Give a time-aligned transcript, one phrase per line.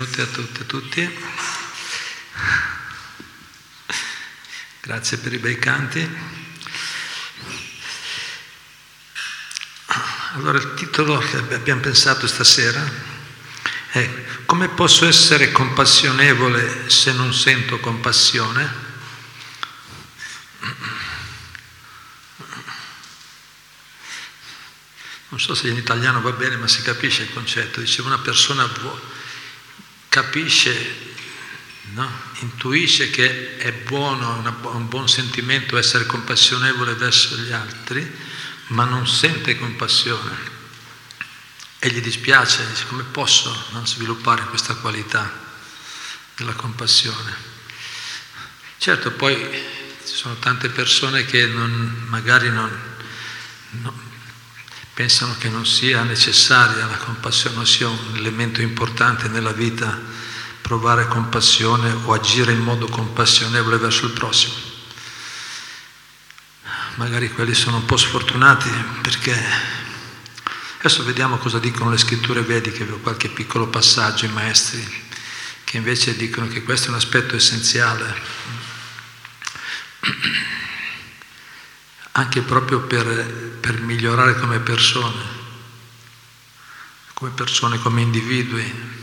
[0.00, 1.18] Benvenuti a tutte e tutti.
[4.80, 6.08] Grazie per i bei canti.
[10.34, 12.80] Allora il titolo che abbiamo pensato stasera
[13.90, 18.72] è Come posso essere compassionevole se non sento compassione?
[25.30, 27.80] Non so se in italiano va bene, ma si capisce il concetto.
[27.80, 29.17] Dice una persona vuole
[30.08, 31.14] capisce,
[31.92, 32.10] no?
[32.40, 38.10] intuisce che è buono, una, un buon sentimento essere compassionevole verso gli altri,
[38.68, 40.56] ma non sente compassione
[41.78, 45.46] e gli dispiace, dice come posso non sviluppare questa qualità
[46.36, 47.56] della compassione.
[48.78, 49.36] Certo, poi
[50.04, 52.70] ci sono tante persone che non, magari non,
[53.70, 54.07] non
[54.98, 59.96] pensano che non sia necessaria la compassione, non sia un elemento importante nella vita
[60.60, 64.54] provare compassione o agire in modo compassionevole verso il prossimo.
[66.96, 68.68] Magari quelli sono un po' sfortunati
[69.00, 69.40] perché
[70.78, 74.84] adesso vediamo cosa dicono le scritture vediche, ho qualche piccolo passaggio i maestri
[75.62, 78.16] che invece dicono che questo è un aspetto essenziale
[82.18, 83.06] anche proprio per,
[83.60, 85.22] per migliorare come persone,
[87.14, 88.96] come persone, come individui.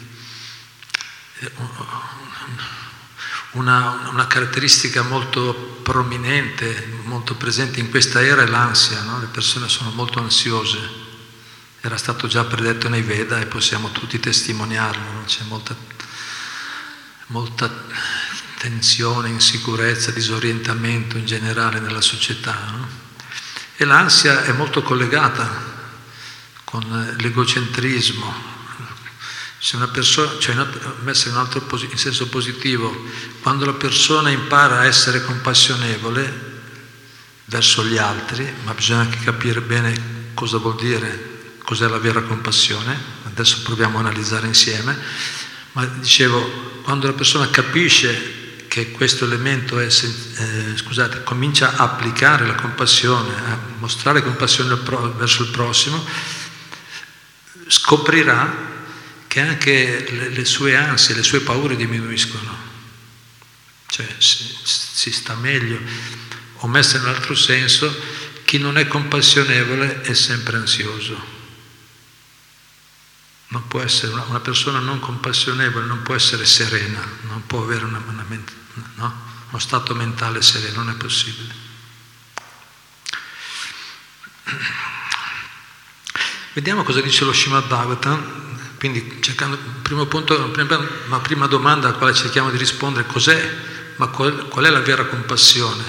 [3.52, 9.20] Una, una, caratteristica molto prominente, molto presente in questa era è l'ansia, no?
[9.20, 10.78] le persone sono molto ansiose,
[11.80, 15.24] era stato già predetto nei Veda e possiamo tutti testimoniarlo, no?
[15.24, 15.74] c'è molta,
[17.28, 17.72] molta
[18.58, 22.60] tensione, insicurezza, disorientamento in generale nella società.
[22.72, 23.05] No?
[23.78, 25.74] E l'ansia è molto collegata
[26.64, 28.54] con l'egocentrismo.
[29.58, 30.56] Se una persona, cioè
[31.04, 33.06] messa in, altro, in senso positivo,
[33.42, 36.54] quando la persona impara a essere compassionevole
[37.46, 42.98] verso gli altri, ma bisogna anche capire bene cosa vuol dire, cos'è la vera compassione,
[43.26, 44.98] adesso proviamo a analizzare insieme,
[45.74, 48.35] ma dicevo, quando la persona capisce
[48.76, 54.78] che questo elemento è, eh, scusate, comincia a applicare la compassione, a mostrare compassione
[55.16, 56.06] verso il prossimo,
[57.68, 58.54] scoprirà
[59.28, 62.54] che anche le, le sue ansie, le sue paure diminuiscono,
[63.88, 65.80] cioè si, si sta meglio,
[66.56, 67.98] o messa in un altro senso,
[68.44, 71.34] chi non è compassionevole è sempre ansioso.
[73.48, 78.04] Non può essere una persona non compassionevole, non può essere serena, non può avere una,
[78.06, 78.64] una mente
[78.96, 79.24] no?
[79.50, 81.54] uno stato mentale sereno, non è possibile.
[86.54, 90.52] Vediamo cosa dice lo Srimad Bhagavatam, quindi cercando, primo punto,
[91.06, 93.54] una prima domanda alla quale cerchiamo di rispondere, cos'è,
[93.98, 95.84] ma qual, qual è la vera compassione?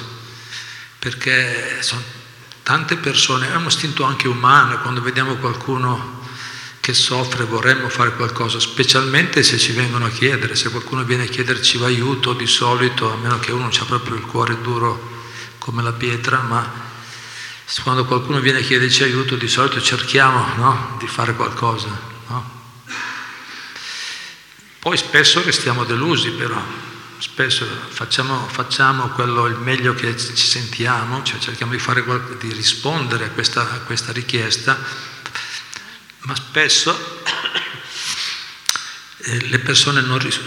[0.99, 2.03] Perché sono
[2.63, 6.26] tante persone, è un istinto anche umano, quando vediamo qualcuno
[6.87, 11.27] che soffre, vorremmo fare qualcosa, specialmente se ci vengono a chiedere, se qualcuno viene a
[11.27, 15.25] chiederci aiuto, di solito, a meno che uno non ha proprio il cuore duro
[15.59, 16.85] come la pietra, ma
[17.83, 21.89] quando qualcuno viene a chiederci aiuto, di solito cerchiamo no, di fare qualcosa.
[22.29, 22.51] No?
[24.79, 26.63] Poi spesso restiamo delusi però,
[27.19, 32.05] spesso facciamo, facciamo quello il meglio che ci sentiamo, cioè cerchiamo di, fare,
[32.39, 35.15] di rispondere a questa, a questa richiesta
[36.27, 37.23] ma spesso
[39.19, 40.41] eh, le persone non, ris-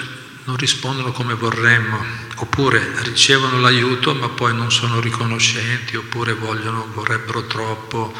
[0.43, 2.03] non rispondono come vorremmo,
[2.35, 8.13] oppure ricevono l'aiuto ma poi non sono riconoscenti, oppure vogliono, vorrebbero troppo.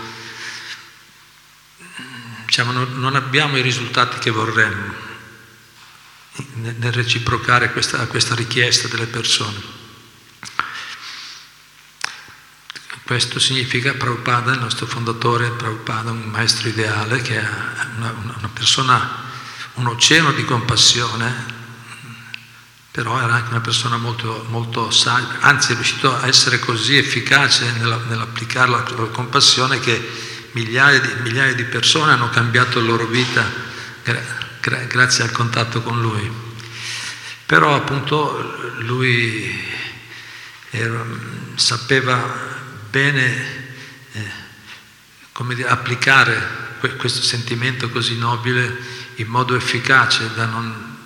[2.46, 5.08] Diciamo, non abbiamo i risultati che vorremmo
[6.54, 9.88] nel reciprocare questa, questa richiesta delle persone.
[13.10, 17.48] Questo significa Prabhupada, il nostro fondatore Prabhupada, un maestro ideale che è
[17.98, 19.24] una, una persona,
[19.74, 21.34] un oceano di compassione,
[22.92, 27.72] però era anche una persona molto, molto saggia, anzi è riuscito a essere così efficace
[27.80, 30.08] nella, nell'applicare la, la, compassione che
[30.52, 33.44] migliaia di, migliaia di, persone hanno cambiato la loro vita
[34.04, 34.22] gra,
[34.62, 36.32] gra, grazie al contatto con lui.
[37.48, 39.66] Però appunto lui
[40.70, 41.04] era,
[41.56, 42.59] sapeva
[42.90, 43.68] bene
[44.14, 44.32] eh,
[45.54, 46.58] dire, applicare
[46.98, 50.98] questo sentimento così nobile in modo efficace, non,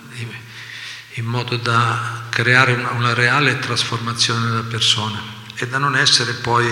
[1.16, 5.22] in modo da creare una, una, reale trasformazione della persona
[5.56, 6.72] e da non essere poi,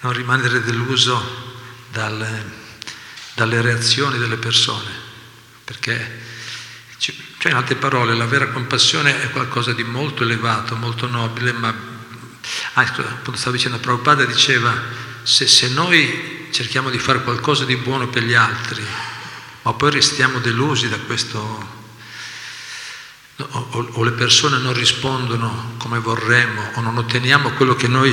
[0.00, 1.60] non rimanere deluso
[1.90, 2.44] dalle,
[3.34, 4.90] dalle reazioni delle persone,
[5.64, 6.20] perché
[6.98, 11.91] Cioè, in altre parole, la vera compassione è qualcosa di molto elevato, molto nobile, ma
[12.74, 14.74] ah, appunto stavo dicendo, Prabhupada diceva,
[15.22, 18.84] se, se noi cerchiamo di fare qualcosa di buono per gli altri,
[19.62, 21.80] ma poi restiamo delusi da questo
[23.36, 28.12] o, o, le persone non rispondono come vorremmo o non otteniamo quello che noi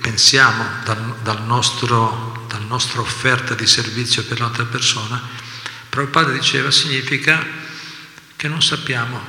[0.00, 5.20] pensiamo dal, dal nostro, dalla nostra offerta di servizio per l'altra persona,
[5.88, 7.44] Prabhupada diceva significa
[8.36, 9.20] che non sappiamo,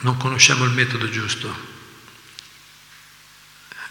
[0.00, 1.69] non conosciamo il metodo giusto.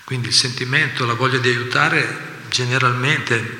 [0.10, 3.58] Quindi il sentimento, la voglia di aiutare generalmente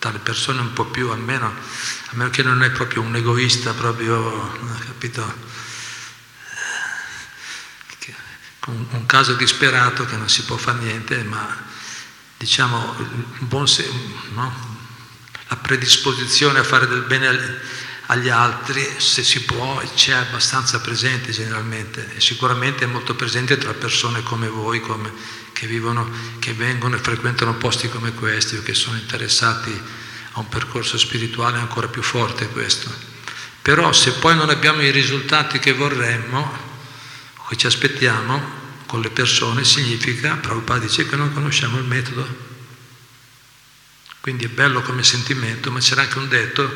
[0.00, 4.50] dalle persone un po' più, almeno, a meno che non è proprio un egoista, proprio,
[4.84, 5.22] capito?
[8.66, 11.56] un, un caso disperato che non si può fare niente, ma
[12.36, 12.96] diciamo
[13.38, 13.66] buon,
[14.32, 14.78] no?
[15.46, 17.60] la predisposizione a fare del bene
[18.06, 23.72] agli altri, se si può, c'è abbastanza presente generalmente e sicuramente è molto presente tra
[23.72, 28.72] persone come voi, come, che vivono, che vengono e frequentano posti come questi o che
[28.72, 29.70] sono interessati
[30.32, 32.90] a un percorso spirituale ancora più forte questo.
[33.60, 36.50] Però se poi non abbiamo i risultati che vorremmo,
[37.46, 38.40] che ci aspettiamo
[38.86, 42.26] con le persone significa, Prabhupada dice che non conosciamo il metodo.
[44.20, 46.74] Quindi è bello come sentimento, ma c'era anche un detto,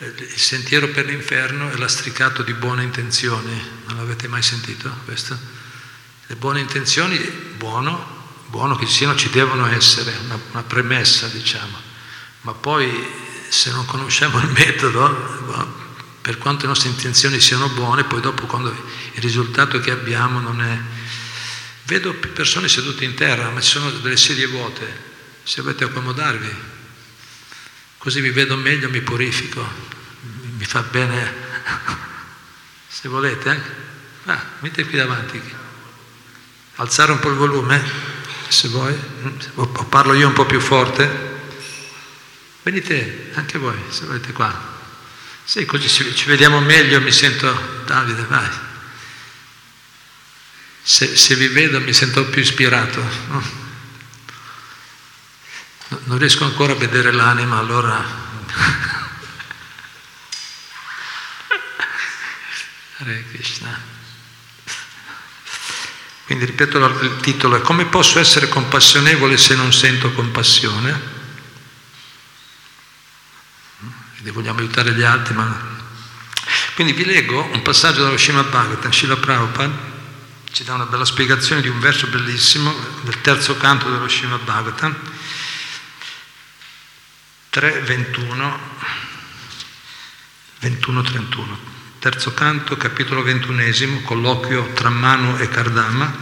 [0.00, 3.62] eh, il sentiero per l'inferno è lastricato di buone intenzioni.
[3.86, 5.63] Non l'avete mai sentito questo?
[6.26, 7.18] Le buone intenzioni,
[7.56, 11.76] buono, buono che ci siano, ci devono essere, una, una premessa diciamo,
[12.42, 12.90] ma poi
[13.48, 15.82] se non conosciamo il metodo,
[16.22, 20.62] per quanto le nostre intenzioni siano buone, poi dopo quando il risultato che abbiamo non
[20.62, 20.78] è...
[21.84, 25.02] Vedo persone sedute in terra, ma ci sono delle sedie vuote,
[25.42, 26.54] se volete accomodarvi,
[27.98, 29.62] così vi vedo meglio, mi purifico,
[30.56, 31.34] mi fa bene,
[32.88, 34.30] se volete, eh?
[34.30, 35.42] ah, mettete qui davanti,
[36.76, 37.82] alzare un po' il volume,
[38.48, 38.96] se vuoi,
[39.54, 41.32] o parlo io un po' più forte,
[42.62, 44.72] venite anche voi, se volete qua.
[45.44, 48.48] Sì, così ci vediamo meglio, mi sento, Davide, vai.
[50.82, 53.00] Se, se vi vedo mi sento più ispirato.
[53.28, 53.62] No?
[56.04, 58.02] Non riesco ancora a vedere l'anima, allora...
[62.98, 63.93] Hare Krishna.
[66.26, 71.12] Quindi ripeto il titolo, come posso essere compassionevole se non sento compassione?
[74.32, 75.72] vogliamo aiutare gli altri, ma...
[76.74, 79.92] Quindi vi leggo un passaggio dallo Srimad Bhagavatam, Srila Prabhupada
[80.54, 82.72] ci dà una bella spiegazione di un verso bellissimo
[83.02, 84.96] del terzo canto dello Srimad Bhagavatam,
[87.52, 88.58] 3.21,
[90.60, 91.56] 21-31,
[92.04, 96.14] terzo canto, capitolo ventunesimo, colloquio tra Manu e Kardama,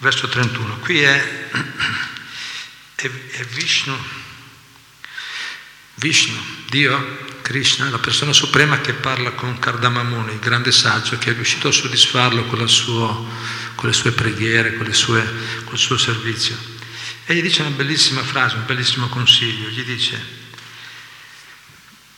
[0.00, 0.80] verso 31.
[0.80, 1.48] Qui è,
[2.94, 3.96] è, è Vishnu
[5.94, 6.38] Vishnu,
[6.68, 11.68] Dio, Krishna, la persona suprema che parla con Kardamamuni, il grande saggio che è riuscito
[11.68, 13.26] a soddisfarlo con, suo,
[13.76, 15.24] con le sue preghiere, con, sue,
[15.64, 16.58] con il suo servizio.
[17.24, 20.43] E gli dice una bellissima frase, un bellissimo consiglio, gli dice,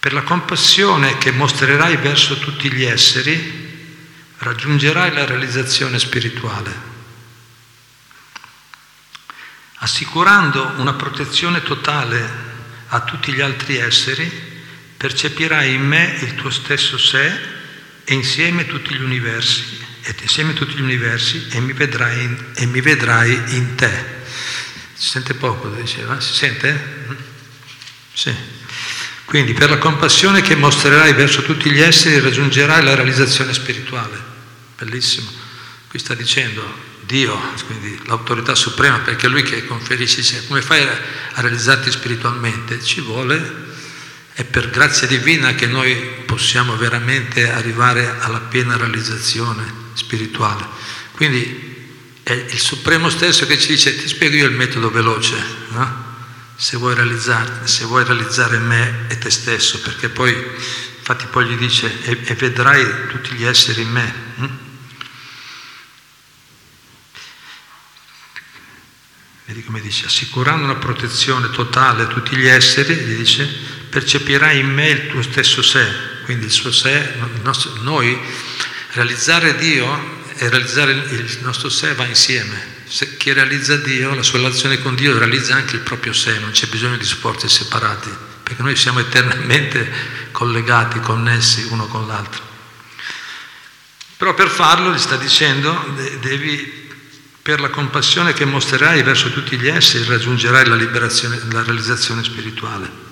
[0.06, 3.90] per la compassione che mostrerai verso tutti gli esseri,
[4.38, 6.72] raggiungerai la realizzazione spirituale,
[9.78, 12.24] assicurando una protezione totale
[12.86, 14.30] a tutti gli altri esseri,
[14.96, 17.40] percepirai in me il tuo stesso sé
[18.04, 19.64] e insieme tutti gli universi,
[20.02, 23.90] ed insieme tutti gli universi e mi vedrai in, e mi vedrai in te.
[24.94, 26.20] Si sente poco, diceva?
[26.20, 26.72] Si sente?
[27.08, 27.14] Mm?
[28.12, 28.55] Sì.
[29.26, 34.16] Quindi per la compassione che mostrerai verso tutti gli esseri raggiungerai la realizzazione spirituale.
[34.78, 35.28] Bellissimo.
[35.88, 36.62] Qui sta dicendo
[37.00, 42.82] Dio, quindi l'autorità suprema, perché è Lui che conferisce, come fai a realizzarti spiritualmente?
[42.82, 43.64] Ci vuole,
[44.32, 49.64] è per grazia divina che noi possiamo veramente arrivare alla piena realizzazione
[49.94, 50.64] spirituale.
[51.12, 51.74] Quindi
[52.22, 55.36] è il Supremo stesso che ci dice, ti spiego io il metodo veloce,
[55.70, 56.05] no?
[56.56, 56.96] Se, vuoi
[57.64, 62.34] se vuoi realizzare me e te stesso, perché poi, infatti poi gli dice, e, e
[62.34, 64.14] vedrai tutti gli esseri in me.
[64.36, 64.48] Hm?
[69.44, 73.44] Vedi come dice, assicurando una protezione totale a tutti gli esseri, gli dice,
[73.90, 75.86] percepirai in me il tuo stesso sé,
[76.24, 78.18] quindi il suo sé, il nostro, noi,
[78.92, 82.75] realizzare Dio e realizzare il nostro sé va insieme.
[82.88, 86.50] Se, chi realizza Dio, la sua relazione con Dio, realizza anche il proprio sé, non
[86.50, 88.10] c'è bisogno di sforzi separati,
[88.42, 89.90] perché noi siamo eternamente
[90.30, 92.42] collegati, connessi uno con l'altro.
[94.16, 96.88] Però per farlo, gli sta dicendo, devi,
[97.42, 103.04] per la compassione che mostrerai verso tutti gli esseri, raggiungerai la, la realizzazione spirituale.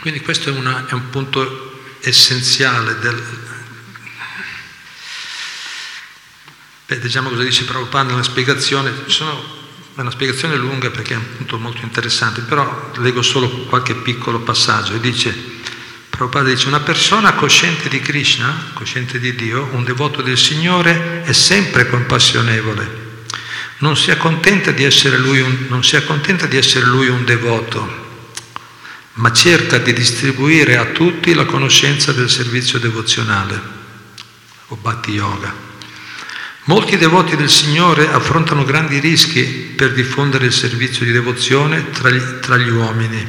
[0.00, 3.22] Quindi questo è, una, è un punto essenziale del,
[6.90, 9.40] Beh, diciamo cosa dice Prabhupada nella spiegazione, sono,
[9.94, 14.94] è una spiegazione lunga perché è un molto interessante, però leggo solo qualche piccolo passaggio.
[14.94, 15.32] E dice,
[16.10, 21.32] Prabhupada dice, una persona cosciente di Krishna, cosciente di Dio, un devoto del Signore, è
[21.32, 23.22] sempre compassionevole,
[23.78, 27.88] non si accontenta di essere lui un, non si accontenta di essere lui un devoto,
[29.12, 33.78] ma cerca di distribuire a tutti la conoscenza del servizio devozionale.
[34.66, 35.69] O Bhakti Yoga.
[36.70, 42.22] Molti devoti del Signore affrontano grandi rischi per diffondere il servizio di devozione tra gli,
[42.38, 43.28] tra gli uomini.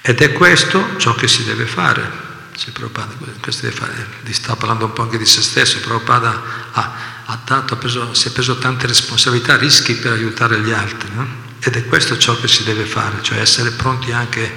[0.00, 2.10] Ed è questo ciò che si deve fare.
[2.56, 6.94] Se Prabhupada, questo deve fare, sta parlando un po' anche di se stesso, Prabhupada ha,
[7.24, 11.08] ha dato, ha preso, si è preso tante responsabilità, rischi per aiutare gli altri.
[11.14, 11.24] No?
[11.60, 14.52] Ed è questo ciò che si deve fare, cioè essere pronti anche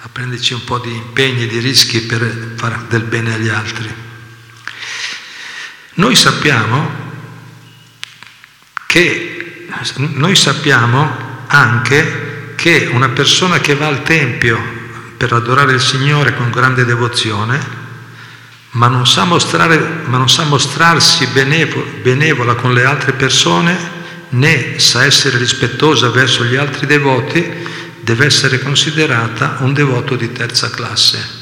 [0.00, 4.10] a prenderci un po' di impegni, di rischi per fare del bene agli altri.
[5.94, 6.90] Noi sappiamo
[8.86, 14.58] che, noi sappiamo anche che una persona che va al Tempio
[15.18, 17.80] per adorare il Signore con grande devozione,
[18.70, 23.76] ma non sa, mostrare, ma non sa mostrarsi benevola, benevola con le altre persone,
[24.30, 27.44] né sa essere rispettosa verso gli altri devoti,
[28.00, 31.41] deve essere considerata un devoto di terza classe.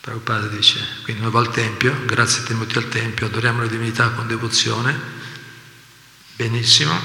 [0.00, 4.26] Prabhupada dice, quindi noi va al Tempio, grazie tenuti al Tempio, adoriamo la divinità con
[4.26, 4.98] devozione,
[6.36, 6.98] benissimo,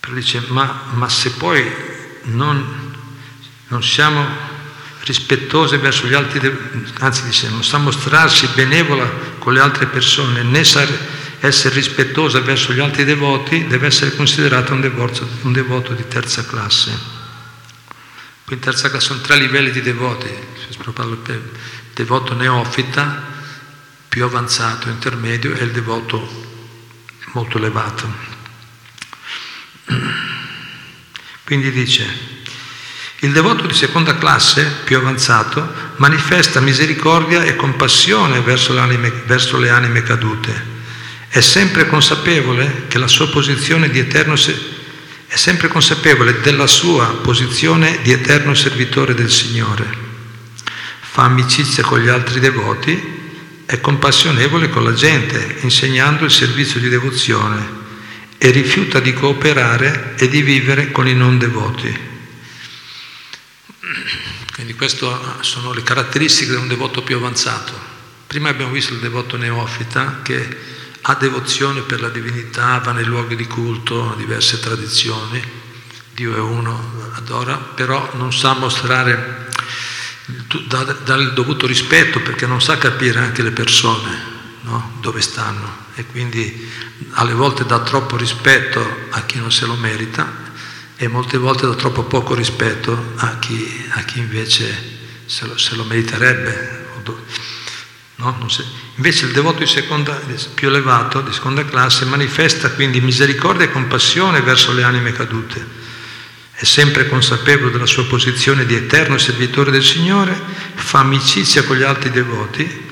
[0.00, 1.64] però dice, ma, ma se poi
[2.22, 2.96] non,
[3.68, 4.26] non siamo
[5.04, 6.52] rispettosi verso gli altri,
[6.98, 10.84] anzi dice, non sa mostrarsi benevola con le altre persone, né sa
[11.38, 14.80] essere rispettosa verso gli altri devoti, deve essere considerata un
[15.42, 17.21] un devoto di terza classe.
[18.44, 21.42] Qui in terza classe sono tre livelli di devoti, il
[21.94, 23.30] devoto neofita,
[24.08, 26.50] più avanzato, intermedio e il devoto
[27.32, 28.12] molto elevato.
[31.44, 32.06] Quindi dice,
[33.20, 38.74] il devoto di seconda classe, più avanzato, manifesta misericordia e compassione verso,
[39.26, 40.70] verso le anime cadute.
[41.28, 44.34] È sempre consapevole che la sua posizione di eterno
[45.32, 49.90] è sempre consapevole della sua posizione di eterno servitore del Signore.
[51.00, 56.90] Fa amicizia con gli altri devoti, è compassionevole con la gente, insegnando il servizio di
[56.90, 57.66] devozione
[58.36, 61.98] e rifiuta di cooperare e di vivere con i non devoti.
[64.52, 65.06] Quindi queste
[65.40, 67.72] sono le caratteristiche di un devoto più avanzato.
[68.26, 73.34] Prima abbiamo visto il devoto neofita che ha devozione per la divinità, va nei luoghi
[73.34, 75.42] di culto, diverse tradizioni,
[76.14, 79.48] Dio è uno, adora, però non sa mostrare,
[80.66, 84.10] dare il dovuto rispetto perché non sa capire anche le persone,
[84.60, 84.98] no?
[85.00, 86.70] dove stanno e quindi
[87.12, 90.50] alle volte dà troppo rispetto a chi non se lo merita
[90.96, 95.74] e molte volte dà troppo poco rispetto a chi, a chi invece se lo, se
[95.74, 96.80] lo meriterebbe.
[98.22, 98.48] No?
[98.48, 98.64] Si...
[98.94, 100.20] Invece il devoto seconda,
[100.54, 105.80] più elevato, di seconda classe, manifesta quindi misericordia e compassione verso le anime cadute.
[106.52, 110.40] È sempre consapevole della sua posizione di eterno servitore del Signore,
[110.74, 112.90] fa amicizia con gli altri devoti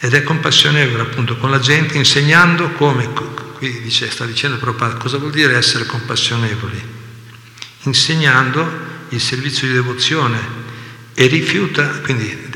[0.00, 3.08] ed è compassionevole appunto con la gente, insegnando come,
[3.56, 6.96] qui dice, sta dicendo Prabhupada, cosa vuol dire essere compassionevoli?
[7.84, 10.38] Insegnando il servizio di devozione
[11.14, 12.46] e rifiuta, quindi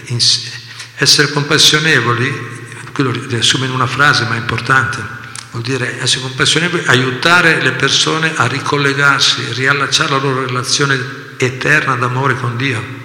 [1.02, 2.50] essere compassionevoli,
[2.92, 5.04] quello riassume in una frase ma è importante,
[5.50, 10.98] vuol dire essere compassionevoli, aiutare le persone a ricollegarsi, riallacciare la loro relazione
[11.36, 13.00] eterna d'amore con Dio.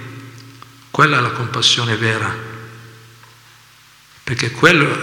[0.92, 2.46] Quella è la compassione vera.
[4.24, 4.96] Perché quello,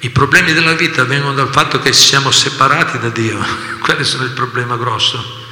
[0.00, 3.38] i problemi della vita vengono dal fatto che siamo separati da Dio,
[3.80, 5.42] quello è il problema grosso.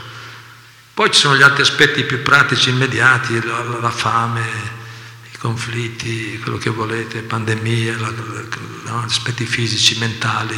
[0.94, 4.80] Poi ci sono gli altri aspetti più pratici, immediati, la, la fame,
[5.42, 7.26] conflitti, quello che volete,
[8.84, 10.54] no, aspetti fisici, mentali,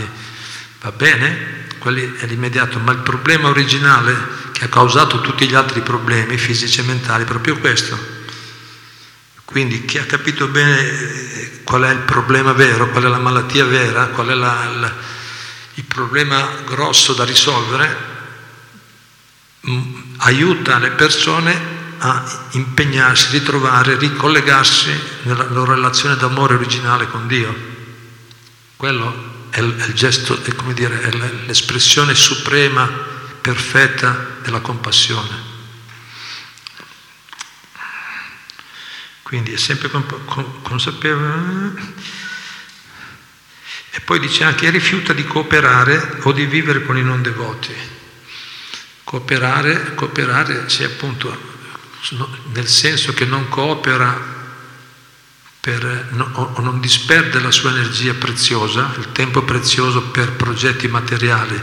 [0.83, 1.63] va bene?
[1.79, 4.15] Quelli è l'immediato, ma il problema originale
[4.53, 7.99] che ha causato tutti gli altri problemi fisici e mentali è proprio questo.
[9.47, 13.65] Quindi chi ha capito bene eh, qual è il problema vero, qual è la malattia
[13.65, 14.95] vera, qual è la, la,
[15.75, 17.97] il problema grosso da risolvere,
[20.19, 21.74] aiuta le persone
[22.07, 24.93] a impegnarsi, ritrovare, ricollegarsi
[25.23, 27.73] nella loro relazione d'amore originale con Dio.
[28.77, 31.11] Quello è il, gesto, è come dire, è
[31.47, 32.87] l'espressione suprema,
[33.41, 35.53] perfetta della compassione.
[39.23, 39.91] Quindi è sempre
[40.61, 41.73] consapevole.
[43.93, 47.75] E poi dice anche rifiuta di cooperare o di vivere con i non devoti.
[49.05, 51.53] Cooperare, cooperare sia appunto
[52.53, 54.33] nel senso che non coopera
[55.61, 61.59] per, no, o non disperde la sua energia preziosa, il tempo prezioso per progetti materiali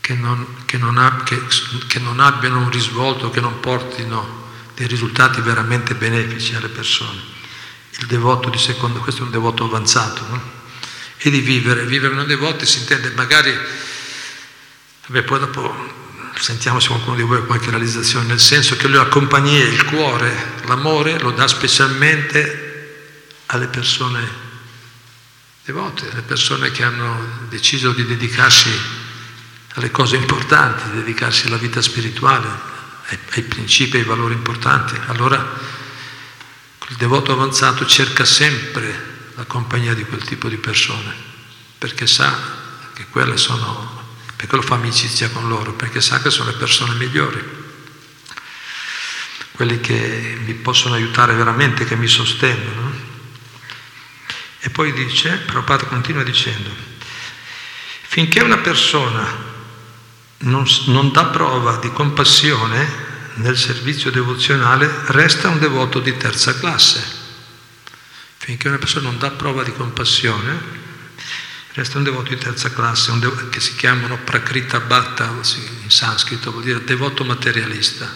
[0.00, 1.40] che non, che non, ha, che,
[1.86, 4.40] che non abbiano un risvolto, che non portino
[4.74, 7.20] dei risultati veramente benefici alle persone.
[7.98, 10.60] Il devoto di secondo, questo è un devoto avanzato, no?
[11.16, 13.56] E di vivere, vivere non devoti si intende magari,
[15.06, 16.01] vabbè poi dopo
[16.42, 20.54] sentiamo se qualcuno di voi ha qualche realizzazione, nel senso che la compagnia, il cuore,
[20.64, 24.28] l'amore lo dà specialmente alle persone
[25.64, 28.70] devote, alle persone che hanno deciso di dedicarsi
[29.74, 32.48] alle cose importanti, di dedicarsi alla vita spirituale,
[33.06, 34.98] ai, ai principi, ai valori importanti.
[35.06, 35.38] Allora
[36.88, 41.14] il devoto avanzato cerca sempre la compagnia di quel tipo di persone,
[41.78, 42.36] perché sa
[42.94, 44.01] che quelle sono
[44.46, 47.40] quello fa amicizia con loro, perché sa che sono le persone migliori,
[49.52, 52.90] quelli che mi possono aiutare veramente, che mi sostengono.
[54.60, 56.70] E poi dice, Prabhupada continua dicendo,
[58.02, 59.50] finché una persona
[60.38, 67.20] non, non dà prova di compassione nel servizio devozionale, resta un devoto di terza classe.
[68.38, 70.81] Finché una persona non dà prova di compassione,
[71.74, 75.32] Resta un devoto di terza classe, devoto, che si chiamano Prakrita Bhatta
[75.82, 78.10] in sanscrito, vuol dire devoto materialista.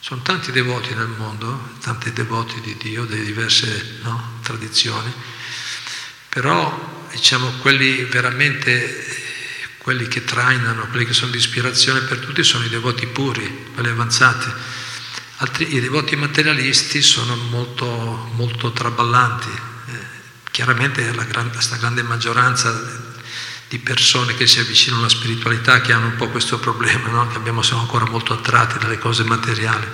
[0.00, 5.12] Sono tanti devoti nel mondo, tanti devoti di Dio, delle diverse no, tradizioni,
[6.30, 9.04] però diciamo quelli veramente,
[9.76, 13.90] quelli che trainano, quelli che sono di ispirazione per tutti sono i devoti puri, quelli
[13.90, 14.50] avanzati.
[15.38, 19.50] Altri, I devoti materialisti sono molto, molto traballanti,
[20.56, 22.72] Chiaramente la gran, questa grande maggioranza
[23.68, 27.28] di persone che si avvicinano alla spiritualità che hanno un po' questo problema, no?
[27.28, 29.86] che abbiamo, siamo ancora molto attratti dalle cose materiali.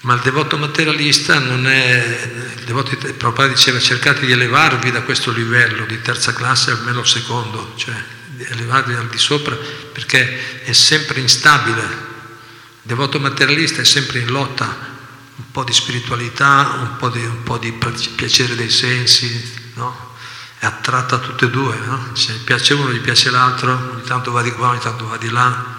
[0.00, 5.32] Ma il devoto materialista non è, il devoto Prabhupada diceva cercate di elevarvi da questo
[5.32, 7.94] livello di terza classe almeno al secondo, cioè
[8.36, 11.80] elevarvi al di sopra perché è sempre instabile.
[11.80, 14.93] Il devoto materialista è sempre in lotta
[15.36, 20.12] un po' di spiritualità, un po' di, un po di piacere dei sensi, no?
[20.58, 22.14] È attratta a tutte e due, no?
[22.14, 25.30] Se piace uno, gli piace l'altro, ogni tanto va di qua, ogni tanto va di
[25.30, 25.74] là,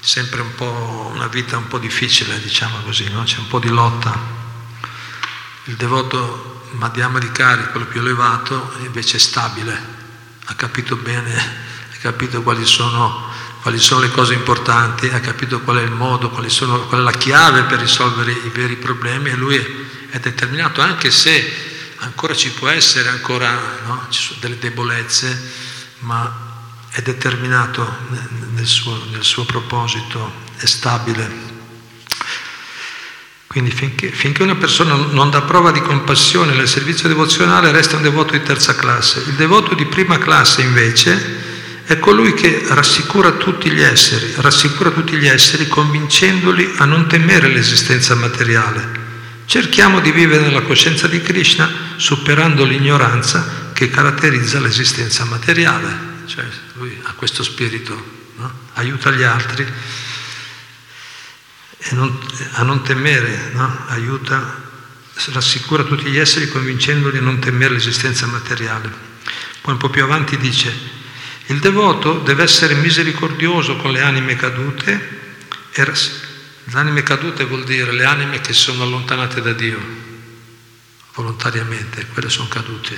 [0.00, 3.22] sempre un po' una vita un po' difficile, diciamo così, no?
[3.22, 4.36] C'è un po' di lotta.
[5.64, 9.96] Il devoto Madhyama di Cari, quello più elevato, invece è stabile,
[10.44, 11.34] ha capito bene,
[11.92, 13.27] ha capito quali sono
[13.68, 17.10] quali sono le cose importanti, ha capito qual è il modo, sono, qual è la
[17.12, 19.62] chiave per risolvere i veri problemi e lui
[20.08, 21.52] è determinato, anche se
[21.98, 24.06] ancora ci può essere ancora no?
[24.08, 25.52] ci sono delle debolezze,
[25.98, 26.34] ma
[26.88, 27.94] è determinato
[28.54, 31.30] nel suo, nel suo proposito, è stabile.
[33.48, 38.02] Quindi finché, finché, una persona non dà prova di compassione nel servizio devozionale resta un
[38.02, 39.24] devoto di terza classe.
[39.26, 41.47] Il devoto di prima classe invece
[41.88, 47.48] è colui che rassicura tutti gli esseri, rassicura tutti gli esseri convincendoli a non temere
[47.48, 49.06] l'esistenza materiale.
[49.46, 56.26] Cerchiamo di vivere nella coscienza di Krishna superando l'ignoranza che caratterizza l'esistenza materiale.
[56.26, 58.04] Cioè lui ha questo spirito,
[58.36, 58.52] no?
[58.74, 59.66] aiuta gli altri
[61.92, 62.18] non,
[62.52, 63.86] a non temere, no?
[63.86, 64.62] aiuta,
[65.32, 68.92] rassicura tutti gli esseri convincendoli a non temere l'esistenza materiale.
[69.62, 70.96] Poi un po' più avanti dice
[71.48, 75.16] il devoto deve essere misericordioso con le anime cadute.
[75.74, 80.06] Le anime cadute vuol dire le anime che sono allontanate da Dio
[81.14, 82.96] volontariamente, quelle sono cadute.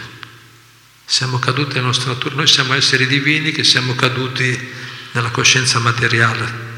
[1.05, 4.59] Siamo caduti nella nostra natura, noi siamo esseri divini che siamo caduti
[5.13, 6.69] nella coscienza materiale.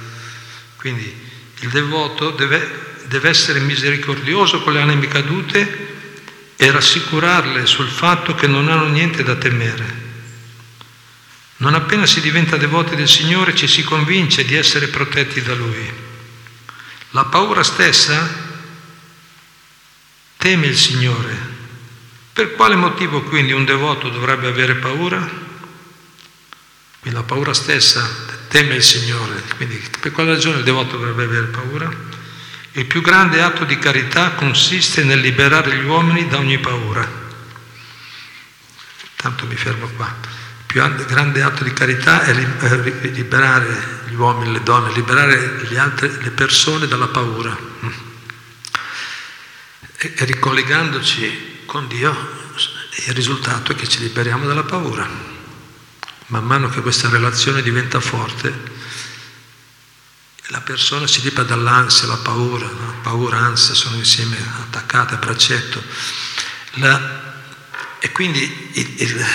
[0.76, 1.12] Quindi
[1.60, 5.90] il devoto deve, deve essere misericordioso con le anime cadute
[6.56, 10.01] e rassicurarle sul fatto che non hanno niente da temere.
[11.62, 15.92] Non appena si diventa devoti del Signore ci si convince di essere protetti da Lui.
[17.10, 18.28] La paura stessa
[20.38, 21.50] teme il Signore.
[22.32, 25.18] Per quale motivo quindi un devoto dovrebbe avere paura?
[26.98, 28.10] Quindi la paura stessa
[28.48, 29.40] teme il Signore.
[29.54, 31.88] Quindi per quale ragione il devoto dovrebbe avere paura?
[32.72, 37.08] Il più grande atto di carità consiste nel liberare gli uomini da ogni paura.
[39.14, 40.41] Tanto mi fermo qua.
[40.72, 46.30] Più grande atto di carità è eh, liberare gli uomini, le donne, liberare altre, le
[46.30, 47.54] persone dalla paura.
[49.98, 52.10] E, e ricollegandoci con Dio,
[53.06, 55.06] il risultato è che ci liberiamo dalla paura.
[56.28, 58.70] Man mano che questa relazione diventa forte,
[60.46, 62.94] la persona si libera dall'ansia, la paura, no?
[63.02, 65.82] paura, ansia sono insieme attaccate a braccetto.
[66.76, 67.34] La,
[67.98, 69.26] e quindi il, il,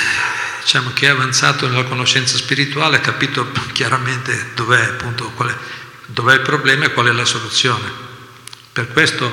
[0.67, 5.55] diciamo, chi è avanzato nella conoscenza spirituale ha capito chiaramente dov'è, appunto, è,
[6.07, 7.89] dov'è il problema e qual è la soluzione.
[8.73, 9.31] Per questo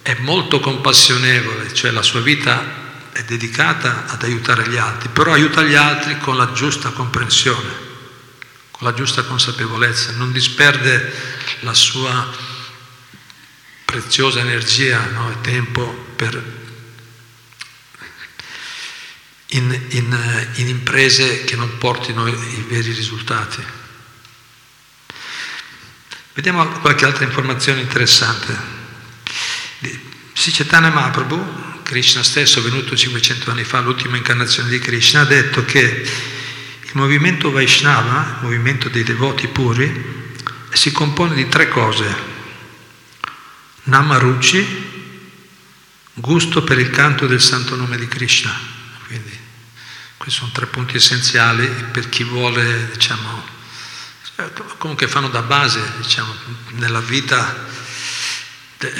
[0.00, 5.60] è molto compassionevole, cioè la sua vita è dedicata ad aiutare gli altri, però aiuta
[5.60, 7.82] gli altri con la giusta comprensione
[8.70, 11.12] con la giusta consapevolezza, non disperde
[11.60, 12.28] la sua
[13.84, 16.42] preziosa energia no, e tempo per,
[19.54, 23.62] in, in, in imprese che non portino i veri risultati.
[26.34, 28.72] Vediamo qualche altra informazione interessante.
[30.32, 35.80] Sicetana Mahaprabhu, Krishna stesso, venuto 500 anni fa, l'ultima incarnazione di Krishna, ha detto che
[36.82, 40.32] il movimento Vaishnava, il movimento dei devoti puri,
[40.72, 42.32] si compone di tre cose.
[43.84, 44.66] Namaruci,
[46.14, 48.52] gusto per il canto del santo nome di Krishna.
[49.06, 49.43] Quindi
[50.16, 53.52] questi sono tre punti essenziali per chi vuole, diciamo,
[54.78, 56.34] comunque fanno da base, diciamo,
[56.72, 57.66] nella vita
[58.78, 58.92] de,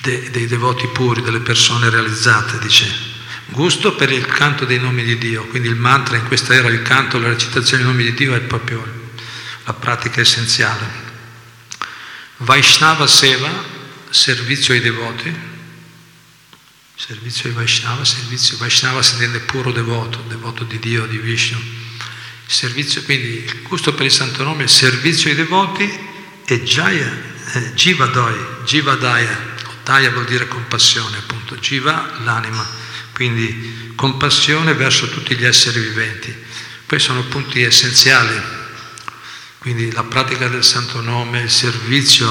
[0.00, 3.14] de, dei devoti puri, delle persone realizzate, dice.
[3.48, 6.82] Gusto per il canto dei nomi di Dio, quindi il mantra in questa era, il
[6.82, 8.84] canto, la recitazione dei nomi di Dio è proprio
[9.64, 11.04] la pratica essenziale.
[12.38, 13.50] Vaishnava Seva,
[14.10, 15.34] servizio ai devoti,
[16.96, 21.58] servizio ai Vaishnava, servizio Vaishnava si intende puro devoto, devoto di Dio, di Vishnu.
[22.46, 25.88] Servizio, quindi il gusto per il santo nome, il servizio ai devoti
[26.44, 27.12] e Jaya,
[27.52, 32.84] eh, Jiva Doi, Jiva Daya, vuol dire compassione appunto, Jiva l'anima
[33.16, 36.36] quindi compassione verso tutti gli esseri viventi.
[36.84, 38.38] Poi sono punti essenziali,
[39.56, 42.30] quindi la pratica del santo nome, il servizio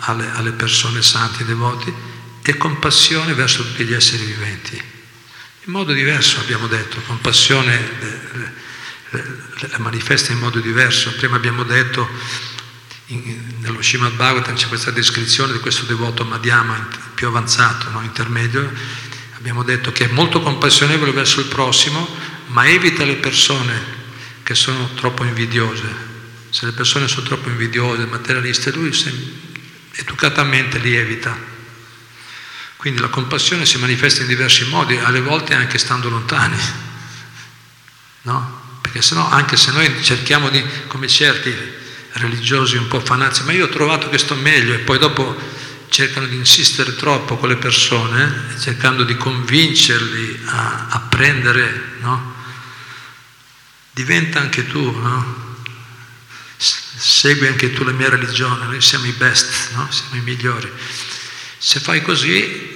[0.00, 1.90] alle, alle persone sante, devoti
[2.42, 4.82] e compassione verso tutti gli esseri viventi.
[5.64, 8.28] In modo diverso abbiamo detto, compassione
[9.10, 11.12] la manifesta in modo diverso.
[11.14, 12.08] Prima abbiamo detto,
[13.06, 18.02] in, nello Srimad Bhagavatam c'è questa descrizione di questo devoto Madhyama più avanzato, no?
[18.02, 18.72] intermedio,
[19.40, 22.06] Abbiamo detto che è molto compassionevole verso il prossimo,
[22.48, 23.72] ma evita le persone
[24.42, 26.08] che sono troppo invidiose.
[26.50, 28.94] Se le persone sono troppo invidiose, materialiste, lui
[29.92, 31.34] educatamente li evita.
[32.80, 36.56] Quindi la compassione si manifesta in diversi modi, alle volte anche stando lontani.
[38.22, 38.78] No?
[38.80, 41.54] Perché sennò, anche se noi cerchiamo di, come certi
[42.12, 45.36] religiosi un po' fanatici, ma io ho trovato che sto meglio e poi dopo
[45.90, 52.34] cercano di insistere troppo con le persone, cercando di convincerli a, a prendere, no?
[53.90, 55.58] diventa anche tu, no?
[56.56, 59.86] segui anche tu la mia religione, noi siamo i best, no?
[59.90, 60.72] siamo i migliori.
[61.62, 62.68] Se fai così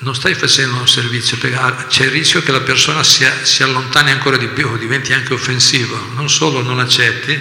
[0.00, 4.36] non stai facendo un servizio, c'è il rischio che la persona si, si allontani ancora
[4.36, 7.40] di più, diventi anche offensivo, non solo non accetti,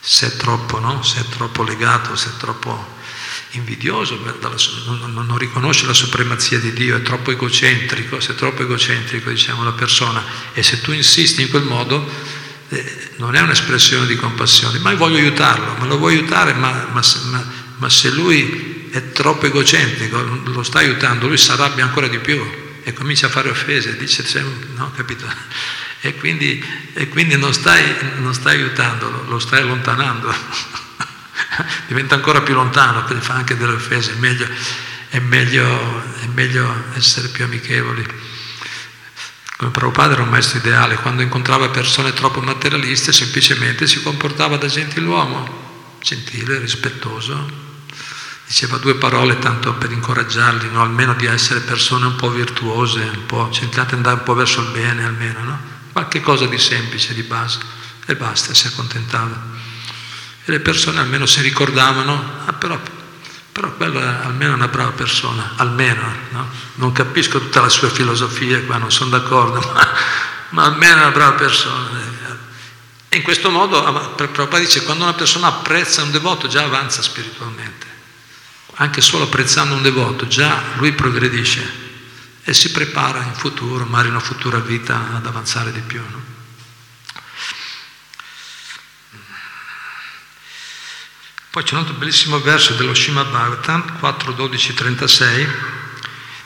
[0.00, 1.02] se è troppo, no?
[1.02, 2.94] se è troppo legato, se è troppo
[3.50, 4.18] invidioso,
[4.86, 9.62] non, non, riconosce la supremazia di Dio, è troppo egocentrico, se è troppo egocentrico diciamo
[9.62, 12.10] la persona e se tu insisti in quel modo
[12.70, 17.02] eh, non è un'espressione di compassione, ma voglio aiutarlo, ma lo vuoi aiutare, ma, ma,
[17.30, 22.18] ma, ma se lui è troppo egocentrico, lo sta aiutando, lui si arrabbia ancora di
[22.18, 22.42] più
[22.82, 24.42] e comincia a fare offese, dice,
[24.74, 25.26] no, capito?
[26.00, 27.82] E quindi, e quindi non, stai,
[28.18, 30.32] non stai aiutandolo, lo stai allontanando.
[31.88, 34.46] diventa ancora più lontano, perché fa anche delle offese, è meglio,
[35.08, 38.06] è meglio, è meglio essere più amichevoli.
[39.56, 44.68] Come Prabhupada era un maestro ideale, quando incontrava persone troppo materialiste semplicemente si comportava da
[44.68, 47.65] gentiluomo, gentile, rispettoso,
[48.46, 50.82] diceva due parole tanto per incoraggiarli, no?
[50.82, 54.60] almeno di essere persone un po' virtuose, un po' cercate di andare un po' verso
[54.60, 55.60] il bene almeno, no?
[55.92, 57.58] qualche cosa di semplice, di base,
[58.06, 59.54] e basta, si accontentava
[60.48, 62.80] e le persone almeno si ricordavano, ah, però,
[63.50, 66.48] però quello è almeno una brava persona, almeno, no?
[66.74, 69.92] non capisco tutta la sua filosofia qua, non sono d'accordo, ma,
[70.50, 72.14] ma almeno è una brava persona.
[73.08, 73.82] E in questo modo,
[74.14, 77.85] Prabhupada dice, quando una persona apprezza un devoto già avanza spiritualmente,
[78.76, 81.84] anche solo apprezzando un devoto, già lui progredisce
[82.44, 86.00] e si prepara in futuro, magari in una futura vita, ad avanzare di più.
[86.00, 86.34] No?
[91.50, 95.48] Poi c'è un altro bellissimo verso dello Srimad Bhagavatam 4, 12, 36,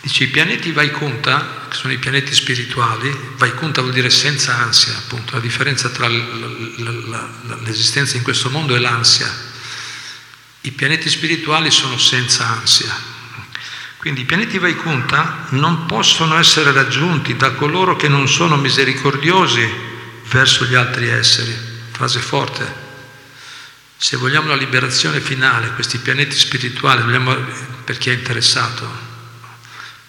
[0.03, 5.35] dice i pianeti Vaikunta, che sono i pianeti spirituali, Vaikunta vuol dire senza ansia, appunto,
[5.35, 9.49] la differenza tra l'esistenza in questo mondo e l'ansia.
[10.63, 12.95] I pianeti spirituali sono senza ansia,
[13.97, 19.69] quindi i pianeti Vaikunta non possono essere raggiunti da coloro che non sono misericordiosi
[20.31, 21.55] verso gli altri esseri.
[21.91, 22.89] Frase forte.
[23.99, 27.35] Se vogliamo la liberazione finale, questi pianeti spirituali, vogliamo,
[27.85, 28.89] per chi è interessato,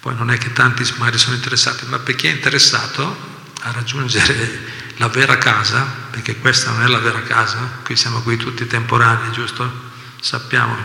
[0.00, 3.16] poi non è che tanti magari sono interessati, ma per chi è interessato
[3.60, 4.60] a raggiungere
[4.96, 9.32] la vera casa, perché questa non è la vera casa, qui siamo qui tutti temporanei,
[9.32, 9.90] giusto?
[10.22, 10.76] Sappiamo,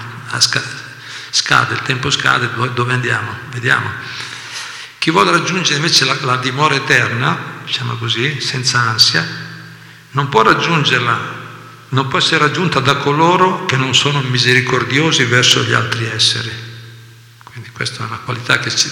[1.30, 3.38] scade, il tempo scade, dove andiamo?
[3.52, 3.88] Vediamo.
[4.98, 9.24] Chi vuole raggiungere invece la, la dimora eterna, diciamo così, senza ansia,
[10.14, 11.20] non può raggiungerla,
[11.90, 16.52] non può essere raggiunta da coloro che non sono misericordiosi verso gli altri esseri.
[17.44, 18.90] Quindi questa è una qualità che ci,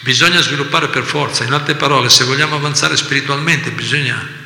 [0.00, 1.44] bisogna sviluppare per forza.
[1.44, 4.39] In altre parole, se vogliamo avanzare spiritualmente, bisogna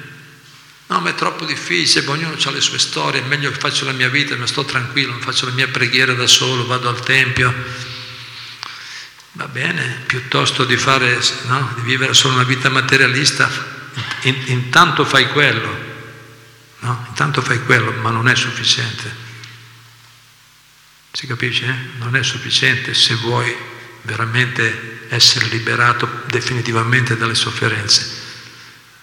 [0.87, 3.93] No, ma è troppo difficile, ognuno ha le sue storie, è meglio che faccio la
[3.93, 7.53] mia vita, ma sto tranquillo, faccio la mia preghiera da solo, vado al Tempio.
[9.33, 13.51] Va bene, piuttosto di, fare, no, di vivere solo una vita materialista,
[14.23, 15.77] in, intanto fai quello,
[16.81, 17.07] no?
[17.09, 19.23] intanto fai quello, ma non è sufficiente.
[21.13, 21.65] Si capisce?
[21.65, 21.99] Eh?
[21.99, 23.57] Non è sufficiente se vuoi
[24.03, 28.23] veramente essere liberato definitivamente dalle sofferenze.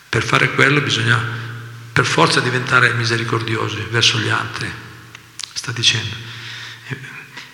[0.07, 1.50] Per fare quello bisogna
[2.01, 4.67] per forza diventare misericordiosi verso gli altri,
[5.53, 6.15] sta dicendo.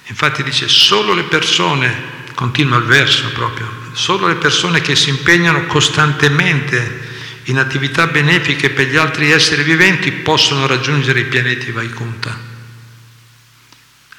[0.06, 1.94] Infatti dice solo le persone,
[2.34, 8.88] continua il verso proprio, solo le persone che si impegnano costantemente in attività benefiche per
[8.88, 12.40] gli altri esseri viventi possono raggiungere i pianeti Vaikunta.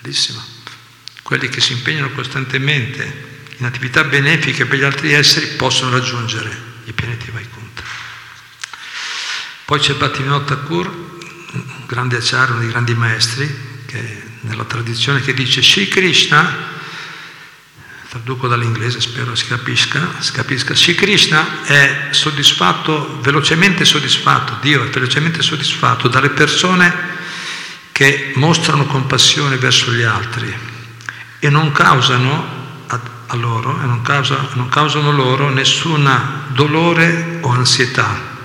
[0.03, 0.45] Bellissimo.
[1.23, 6.93] Quelli che si impegnano costantemente in attività benefiche per gli altri esseri possono raggiungere i
[6.93, 7.58] pianeti Vaikunta.
[9.69, 15.35] Poi c'è Bhattivinoda Thakur, un grande acciario, uno dei grandi maestri, che nella tradizione che
[15.35, 16.51] dice Sri Krishna,
[18.09, 24.89] traduco dall'inglese, spero si capisca, si capisca, Sri Krishna è soddisfatto, velocemente soddisfatto, Dio è
[24.89, 26.95] velocemente soddisfatto dalle persone
[27.93, 30.51] che mostrano compassione verso gli altri
[31.41, 36.11] e non causano a, a loro, non, causa, non causano loro nessun
[36.55, 38.37] dolore o ansietà.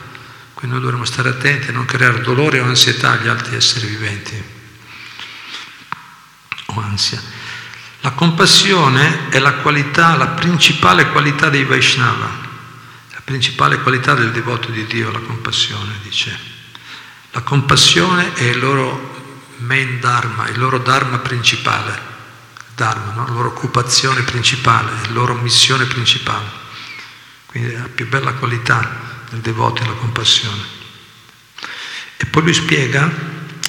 [0.63, 4.41] Quindi noi dovremmo stare attenti a non creare dolore o ansietà agli altri esseri viventi.
[6.67, 7.21] O ansia.
[7.99, 12.29] La compassione è la qualità, la principale qualità dei Vaishnava,
[13.11, 16.39] la principale qualità del devoto di Dio, la compassione, dice.
[17.31, 21.99] La compassione è il loro main dharma, il loro dharma principale,
[22.73, 23.25] dharma, no?
[23.27, 26.47] la loro occupazione principale, la loro missione principale.
[27.47, 29.02] Quindi è la più bella qualità
[29.33, 30.61] del devoto e la compassione.
[32.17, 33.11] E poi lui spiega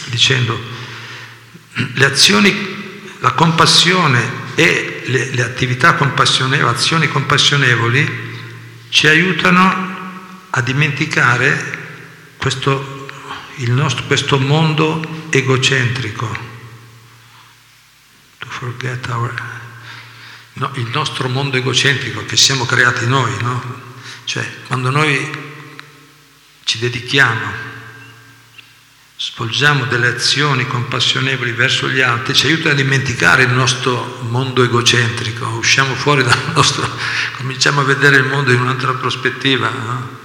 [0.07, 0.61] dicendo
[1.73, 8.33] le azioni, la compassione e le, le attività compassionevoli, azioni compassionevoli
[8.91, 9.93] ci aiutano
[10.51, 11.83] a dimenticare
[12.37, 13.09] questo,
[13.69, 16.53] nostro, questo mondo egocentrico.
[19.09, 19.43] Our,
[20.55, 23.83] no, il nostro mondo egocentrico che siamo creati noi, no?
[24.25, 25.53] Cioè, quando noi
[26.65, 27.73] ci dedichiamo,
[29.17, 35.47] svolgiamo delle azioni compassionevoli verso gli altri, ci aiuta a dimenticare il nostro mondo egocentrico,
[35.47, 36.91] usciamo fuori dal nostro,
[37.37, 40.23] cominciamo a vedere il mondo in un'altra prospettiva, no?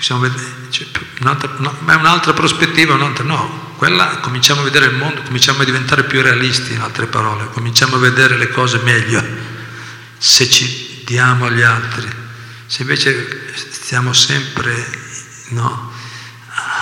[0.00, 0.86] Vedere, cioè,
[1.20, 5.60] un'altra, no, ma è un'altra prospettiva, un'altra, no, quella cominciamo a vedere il mondo, cominciamo
[5.60, 9.22] a diventare più realisti, in altre parole, cominciamo a vedere le cose meglio
[10.16, 12.08] se ci diamo agli altri,
[12.66, 15.09] se invece stiamo sempre
[15.50, 15.92] no?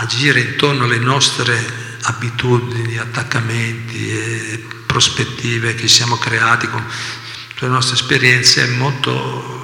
[0.01, 6.85] agire intorno alle nostre abitudini, attaccamenti e prospettive che siamo creati con
[7.61, 9.57] le nostre esperienze, è molto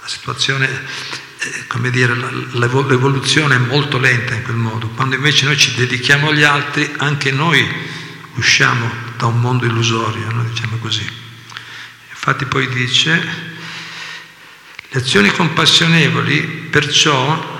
[0.00, 0.68] la situazione,
[1.68, 2.14] come dire,
[2.52, 4.88] l'evoluzione è molto lenta in quel modo.
[4.88, 7.66] Quando invece noi ci dedichiamo agli altri, anche noi
[8.34, 10.42] usciamo da un mondo illusorio, no?
[10.44, 11.06] diciamo così.
[12.10, 13.12] Infatti poi dice,
[14.88, 17.59] le azioni compassionevoli perciò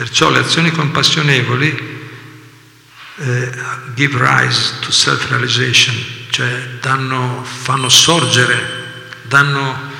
[0.00, 2.08] Perciò le azioni compassionevoli
[3.16, 3.52] eh,
[3.92, 5.94] give rise to self-realization,
[6.30, 6.48] cioè
[6.80, 9.92] danno, fanno sorgere, danno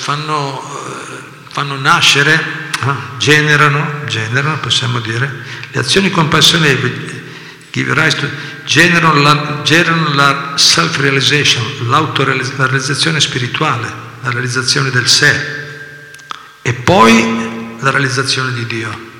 [0.00, 1.22] fanno, eh,
[1.52, 7.11] fanno nascere, eh, generano, generano, possiamo dire, le azioni compassionevoli
[7.72, 8.28] give rise to,
[8.64, 12.12] generano la, self-realization, la
[12.66, 15.60] realizzazione spirituale, la realizzazione del sé
[16.60, 19.10] e poi la realizzazione di Dio.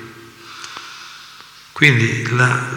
[1.71, 2.69] Quindi la,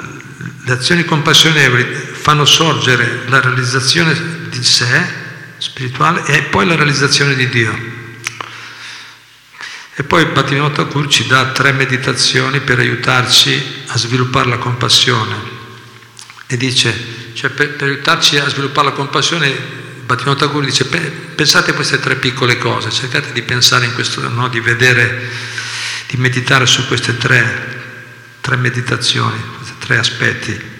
[0.64, 5.24] le azioni compassionevoli fanno sorgere la realizzazione di sé
[5.58, 7.94] spirituale e poi la realizzazione di Dio.
[9.98, 15.55] E poi Bhaktivinoda Thakur ci dà tre meditazioni per aiutarci a sviluppare la compassione
[16.46, 19.52] e dice, cioè per, per aiutarci a sviluppare la compassione,
[20.06, 24.48] Bhaktivinoda Thakur dice, pensate a queste tre piccole cose, cercate di pensare in questo, no,
[24.48, 25.28] di vedere,
[26.06, 27.82] di meditare su queste tre,
[28.40, 30.74] tre meditazioni, questi tre aspetti.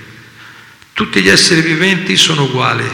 [0.93, 2.89] Tutti gli esseri viventi sono uguali,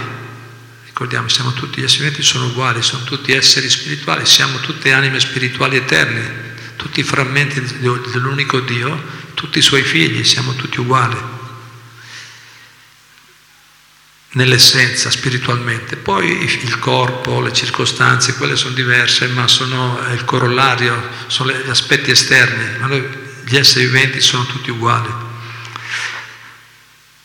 [0.86, 5.20] ricordiamo, siamo tutti gli esseri viventi sono uguali, sono tutti esseri spirituali, siamo tutte anime
[5.20, 11.31] spirituali eterne, tutti frammenti dell'unico Dio, tutti i suoi figli, siamo tutti uguali
[14.32, 15.96] nell'essenza spiritualmente.
[15.96, 22.10] Poi il corpo, le circostanze, quelle sono diverse, ma sono il corollario, sono gli aspetti
[22.10, 23.04] esterni, ma noi,
[23.44, 25.12] gli esseri viventi sono tutti uguali.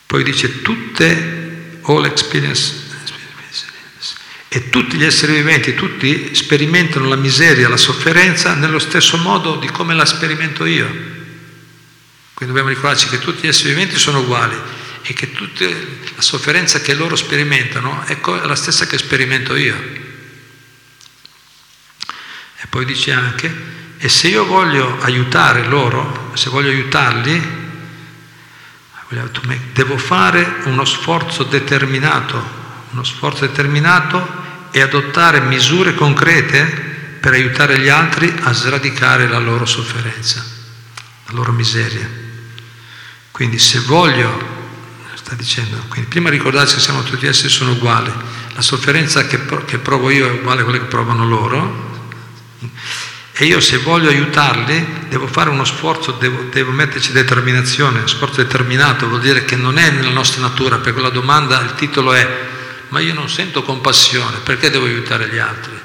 [0.05, 2.85] Poi dice tutte, all experience,
[4.49, 9.67] e tutti gli esseri viventi, tutti sperimentano la miseria, la sofferenza nello stesso modo di
[9.67, 10.85] come la sperimento io.
[12.33, 14.55] Quindi dobbiamo ricordarci che tutti gli esseri viventi sono uguali
[15.09, 19.75] e che tutta la sofferenza che loro sperimentano è la stessa che sperimento io.
[22.57, 27.41] E poi dice anche, e se io voglio aiutare loro, se voglio aiutarli,
[29.71, 32.43] devo fare uno sforzo determinato,
[32.89, 34.27] uno sforzo determinato
[34.71, 36.65] e adottare misure concrete
[37.21, 40.45] per aiutare gli altri a sradicare la loro sofferenza,
[41.27, 42.09] la loro miseria.
[43.31, 44.56] Quindi se voglio
[45.27, 45.83] sta dicendo.
[45.89, 48.09] Quindi prima ricordarsi che siamo tutti esseri sono uguali,
[48.53, 51.85] la sofferenza che, che provo io è uguale a quella che provano loro
[53.33, 58.41] e io se voglio aiutarli devo fare uno sforzo, devo, devo metterci determinazione, uno sforzo
[58.41, 62.45] determinato vuol dire che non è nella nostra natura, perché la domanda, il titolo è
[62.89, 65.77] ma io non sento compassione, perché devo aiutare gli altri?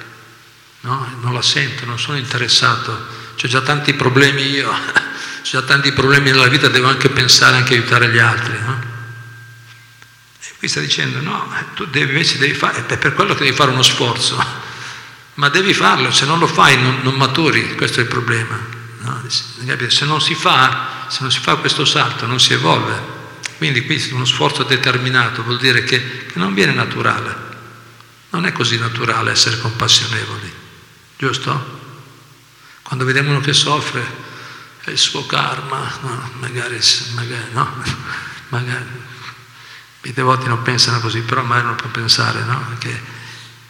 [0.82, 1.16] No?
[1.20, 6.30] Non la sento, non sono interessato, ho già tanti problemi io, ho già tanti problemi
[6.30, 8.56] nella vita, devo anche pensare anche aiutare gli altri.
[8.60, 8.91] No?
[10.62, 13.72] Qui sta dicendo no, tu devi, invece devi fare, è per quello che devi fare
[13.72, 14.40] uno sforzo,
[15.34, 18.56] ma devi farlo, se non lo fai non, non maturi, questo è il problema.
[18.98, 19.24] No?
[19.28, 22.96] Se non si fa, se non si fa questo salto non si evolve.
[23.56, 27.34] Quindi qui uno sforzo determinato vuol dire che, che non viene naturale.
[28.30, 30.52] Non è così naturale essere compassionevoli,
[31.18, 31.80] giusto?
[32.82, 34.00] Quando vediamo uno che soffre,
[34.84, 36.78] è il suo karma, no, magari,
[37.16, 37.82] magari, no,
[38.50, 39.10] magari
[40.02, 42.64] i devoti non pensano così, però mai non può pensare, no?
[42.68, 43.00] Perché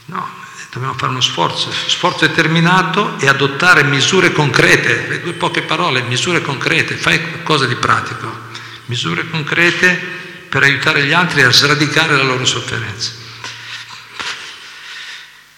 [0.06, 0.28] no,
[0.70, 6.40] dobbiamo fare uno sforzo, sforzo determinato e adottare misure concrete, le due poche parole, misure
[6.40, 8.48] concrete, fai qualcosa di pratico,
[8.86, 13.12] misure concrete per aiutare gli altri a sradicare la loro sofferenza.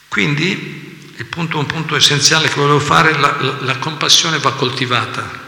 [0.09, 5.43] Quindi il punto, un punto essenziale che volevo fare, la, la, la compassione va coltivata.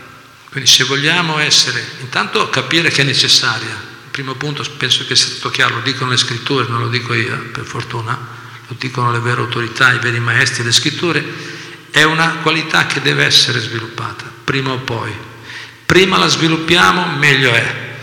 [0.51, 5.51] Quindi se vogliamo essere, intanto capire che è necessaria, primo punto penso che sia stato
[5.51, 8.19] chiaro, lo dicono le scritture, non lo dico io, per fortuna,
[8.67, 11.23] lo dicono le vere autorità, i veri maestri, le scritture,
[11.91, 15.13] è una qualità che deve essere sviluppata, prima o poi.
[15.85, 17.97] Prima la sviluppiamo, meglio è.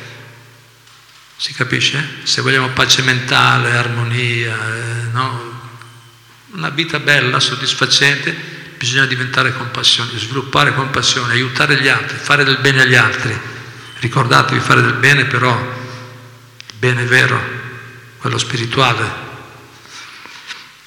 [1.36, 2.19] Si capisce?
[2.21, 5.52] Se vogliamo pace mentale, armonia, eh, no?
[6.52, 8.35] una vita bella, soddisfacente,
[8.77, 13.35] bisogna diventare compassione, sviluppare compassione, aiutare gli altri, fare del bene agli altri.
[13.98, 15.81] Ricordatevi fare del bene però
[16.84, 17.42] bene vero,
[18.17, 19.10] quello spirituale.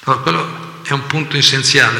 [0.03, 1.99] Allora, quello è un punto essenziale.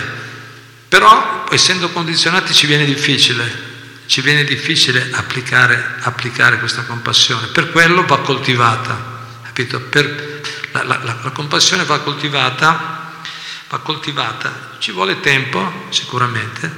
[0.88, 7.48] Però, essendo condizionati, ci viene difficile, ci viene difficile applicare, applicare questa compassione.
[7.48, 9.80] Per quello va coltivata, capito?
[9.80, 10.42] Per,
[10.74, 13.20] la, la, la, compassione va coltivata,
[13.68, 16.72] va coltivata, ci vuole tempo sicuramente.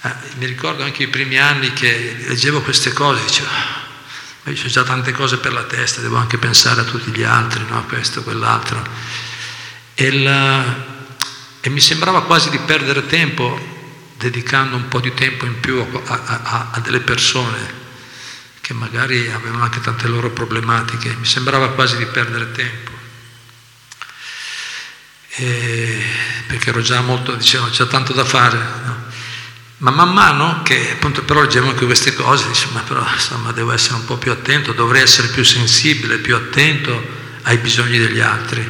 [0.00, 3.82] Eh, mi ricordo anche i primi anni che leggevo queste cose, dicevo,
[4.50, 7.64] io ho già tante cose per la testa, devo anche pensare a tutti gli altri,
[7.66, 7.84] no?
[7.86, 8.82] questo, quell'altro.
[9.94, 10.62] E, la,
[11.60, 13.72] e mi sembrava quasi di perdere tempo
[14.18, 17.82] dedicando un po' di tempo in più a, a, a delle persone
[18.60, 22.90] che magari avevano anche tante loro problematiche, mi sembrava quasi di perdere tempo.
[25.36, 26.02] E,
[26.46, 28.56] perché ero già molto, dicevo, c'è tanto da fare.
[28.56, 29.04] No?
[29.84, 33.70] Ma man mano che appunto però leggevo anche queste cose, dicevo, ma però insomma devo
[33.70, 37.06] essere un po' più attento, dovrei essere più sensibile, più attento
[37.42, 38.66] ai bisogni degli altri.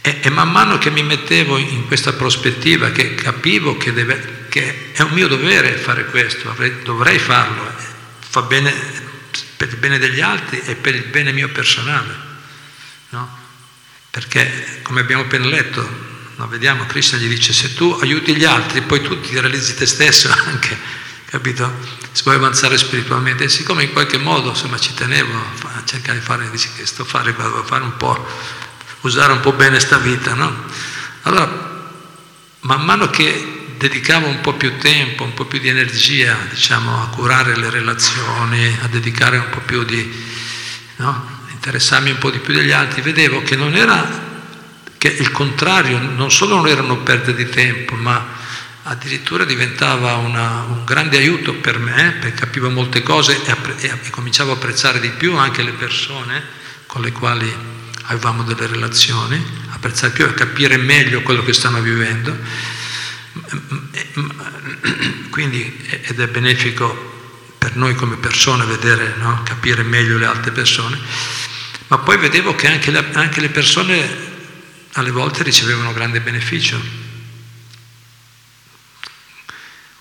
[0.00, 4.92] E, e man mano che mi mettevo in questa prospettiva, che capivo che, deve, che
[4.92, 7.68] è un mio dovere fare questo, avrei, dovrei farlo,
[8.20, 8.72] fa bene
[9.56, 12.14] per il bene degli altri e per il bene mio personale.
[13.08, 13.36] No?
[14.10, 18.82] Perché, come abbiamo appena letto, no, vediamo, Krishna gli dice, se tu aiuti gli altri,
[18.82, 20.76] poi tu ti realizzi te stesso anche,
[21.26, 21.72] capito?
[22.12, 23.44] Si può avanzare spiritualmente.
[23.44, 27.04] E siccome in qualche modo, insomma, ci tenevo a cercare di fare, dice che sto
[27.04, 28.26] fare fare un po'
[29.02, 30.64] usare un po' bene sta vita, no?
[31.22, 31.82] Allora,
[32.60, 37.08] man mano che dedicavo un po' più tempo, un po' più di energia, diciamo, a
[37.08, 40.10] curare le relazioni, a dedicare un po' più di,
[40.96, 41.32] no?
[41.50, 44.32] interessarmi un po' di più degli altri, vedevo che non era,
[45.04, 48.26] che il contrario, non solo non erano perdite di tempo, ma
[48.84, 54.08] addirittura diventava una, un grande aiuto per me, perché capivo molte cose e, e, e
[54.08, 56.42] cominciavo a apprezzare di più anche le persone
[56.86, 57.54] con le quali
[58.04, 62.34] avevamo delle relazioni, apprezzare più e capire meglio quello che stanno vivendo.
[65.28, 67.12] Quindi, ed è benefico
[67.58, 69.42] per noi come persone vedere, no?
[69.44, 70.98] capire meglio le altre persone,
[71.88, 74.32] ma poi vedevo che anche le, anche le persone
[74.94, 76.80] alle volte ricevevano grande beneficio,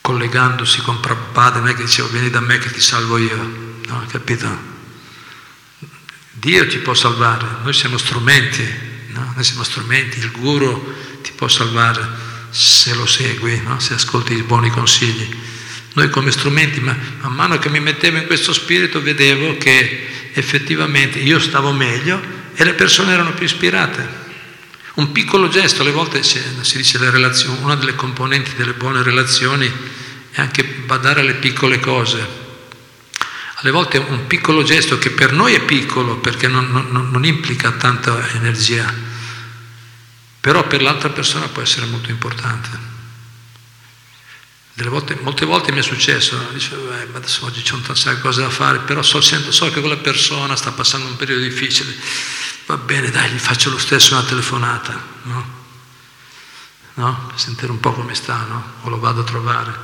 [0.01, 3.35] collegandosi con Prabhupada, non è che dicevo vieni da me che ti salvo io,
[3.87, 4.05] no?
[4.07, 4.71] capito?
[6.31, 8.67] Dio ti può salvare, noi siamo strumenti,
[9.09, 9.31] no?
[9.33, 12.05] noi siamo strumenti, il guru ti può salvare
[12.49, 13.79] se lo segui, no?
[13.79, 15.41] se ascolti i buoni consigli.
[15.93, 21.19] Noi come strumenti, ma man mano che mi mettevo in questo spirito vedevo che effettivamente
[21.19, 22.21] io stavo meglio
[22.53, 24.22] e le persone erano più ispirate.
[24.95, 26.97] Un piccolo gesto, alle volte si dice
[27.61, 29.71] una delle componenti delle buone relazioni
[30.31, 32.27] è anche badare alle piccole cose,
[33.55, 37.71] alle volte un piccolo gesto che per noi è piccolo perché non, non, non implica
[37.71, 38.93] tanta energia,
[40.39, 42.92] però per l'altra persona può essere molto importante.
[44.75, 46.49] Volte, molte volte mi è successo, no?
[46.51, 49.69] dicevo, eh, adesso oggi c'è un sacco di cose da fare, però so, sento, so
[49.69, 51.95] che quella persona sta passando un periodo difficile,
[52.65, 55.45] va bene, dai, gli faccio lo stesso una telefonata, no?
[56.95, 57.25] no?
[57.27, 58.73] Per sentire un po' come sta, no?
[58.81, 59.77] O lo vado a trovare,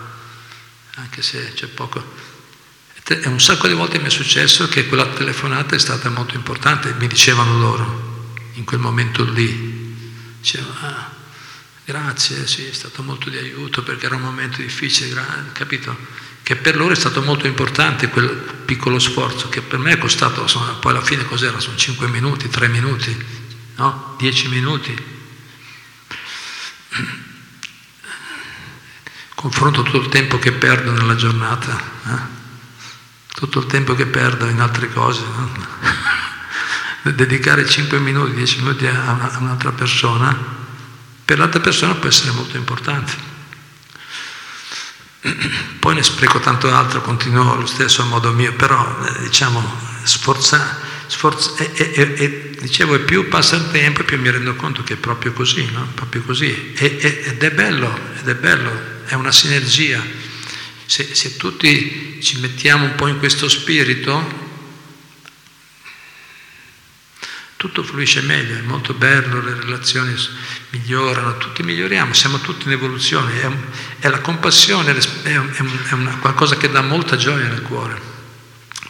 [0.96, 2.04] anche se c'è poco.
[3.04, 6.94] E un sacco di volte mi è successo che quella telefonata è stata molto importante,
[6.94, 9.78] mi dicevano loro in quel momento lì.
[10.40, 11.10] Dicevano, ah,
[11.90, 15.98] grazie, sì, è stato molto di aiuto perché era un momento difficile, capito?
[16.44, 18.30] Che per loro è stato molto importante quel
[18.64, 21.60] piccolo sforzo, che per me è costato, insomma, poi alla fine cos'era?
[21.60, 23.26] Sono 5 minuti, 3 minuti,
[23.78, 24.16] no?
[24.20, 25.04] 10 minuti.
[29.34, 31.82] Confronto tutto il tempo che perdo nella giornata.
[32.06, 32.38] Eh?
[33.34, 35.24] tutto il tempo che perdo in altre cose.
[35.26, 35.50] No?
[37.14, 40.59] Dedicare 5 minuti, 10 minuti a, una, a un'altra persona,
[41.30, 43.14] per l'altra persona può essere molto importante.
[45.78, 49.64] Poi ne spreco tanto altro, continuo lo stesso modo mio, però eh, diciamo
[50.06, 54.82] sforza, sforza e, e, e, dicevo, e più passa il tempo, più mi rendo conto
[54.82, 55.92] che è proprio così, no?
[55.94, 56.74] proprio così.
[56.74, 58.72] ed è bello, ed è bello,
[59.06, 60.04] è una sinergia
[60.88, 64.48] se, se tutti ci mettiamo un po' in questo spirito,
[67.56, 70.16] tutto fluisce meglio, è molto bello, le relazioni
[70.72, 73.50] migliorano, tutti miglioriamo, siamo tutti in evoluzione, è,
[74.00, 78.00] è la compassione, è, è una, qualcosa che dà molta gioia nel cuore,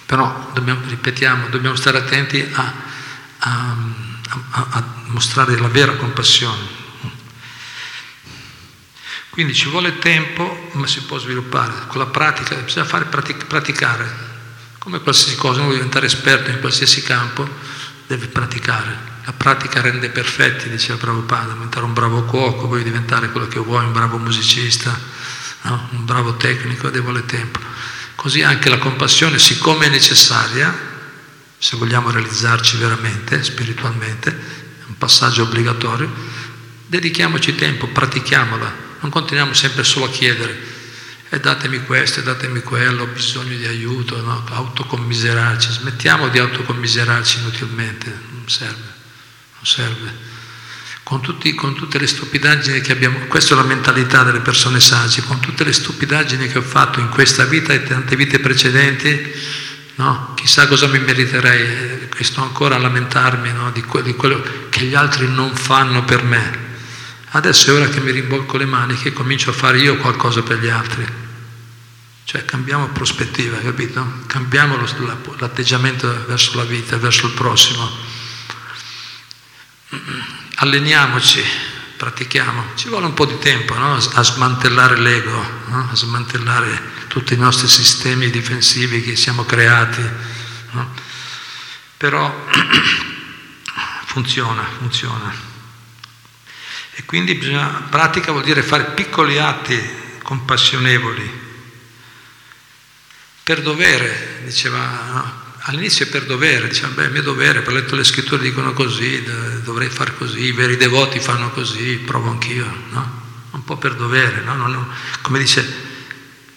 [0.05, 2.73] però dobbiamo, ripetiamo, dobbiamo stare attenti a,
[3.39, 3.75] a,
[4.49, 6.77] a, a mostrare la vera compassione.
[9.29, 11.71] Quindi ci vuole tempo, ma si può sviluppare.
[11.87, 14.27] Con la pratica, bisogna fare pratic- praticare.
[14.79, 17.47] Come qualsiasi cosa, uno vuole diventare esperto in qualsiasi campo,
[18.07, 18.97] deve praticare.
[19.29, 23.85] La pratica rende perfetti, diceva Prabhupada, diventare un bravo cuoco, vuoi diventare quello che vuoi,
[23.85, 24.99] un bravo musicista,
[25.61, 25.87] no?
[25.91, 27.59] un bravo tecnico, ed vuole tempo.
[28.15, 30.75] Così anche la compassione, siccome è necessaria,
[31.59, 36.11] se vogliamo realizzarci veramente, spiritualmente, è un passaggio obbligatorio,
[36.87, 40.57] dedichiamoci tempo, pratichiamola non continuiamo sempre solo a chiedere
[41.29, 44.43] e datemi questo, e datemi quello, ho bisogno di aiuto, no?
[44.49, 48.97] autocommiserarci, smettiamo di autocommiserarci inutilmente, non serve,
[49.59, 50.27] non serve.
[51.03, 55.23] con, tutti, con, tutte le stupidaggini che abbiamo, questa è la mentalità delle persone sagge,
[55.23, 59.31] con tutte le stupidaggini che ho fatto in questa vita e tante vite precedenti,
[59.95, 60.33] no?
[60.35, 63.71] chissà cosa mi meriterei e sto ancora a lamentarmi no?
[63.71, 66.67] di, que- di, quello che gli altri non fanno per me.
[67.31, 70.59] Adesso è ora che mi rimbolco le maniche e comincio a fare io qualcosa per
[70.59, 71.05] gli altri.
[72.23, 74.21] Cioè cambiamo prospettiva, capito?
[74.27, 77.89] Cambiamo lo, l'atteggiamento verso la vita, verso il prossimo.
[80.55, 81.43] Alleniamoci,
[81.97, 82.75] pratichiamo.
[82.75, 83.95] Ci vuole un po' di tempo no?
[83.95, 85.89] a smantellare l'ego, no?
[85.91, 90.07] a smantellare tutti i nostri sistemi difensivi che siamo creati.
[90.71, 90.93] No?
[91.97, 92.47] Però
[94.05, 95.33] funziona, funziona.
[96.93, 101.47] E quindi bisogna, pratica vuol dire fare piccoli atti compassionevoli,
[103.41, 104.77] per dovere, diceva,
[105.11, 105.48] no?
[105.69, 109.23] All'inizio è per dovere, diceva, beh, mio dovere, ho letto le scritture dicono così,
[109.63, 113.17] dovrei fare così, i veri devoti fanno così, provo anch'io, no?
[113.51, 114.55] Un po' per dovere, no?
[114.55, 114.87] Non,
[115.21, 115.73] come dice,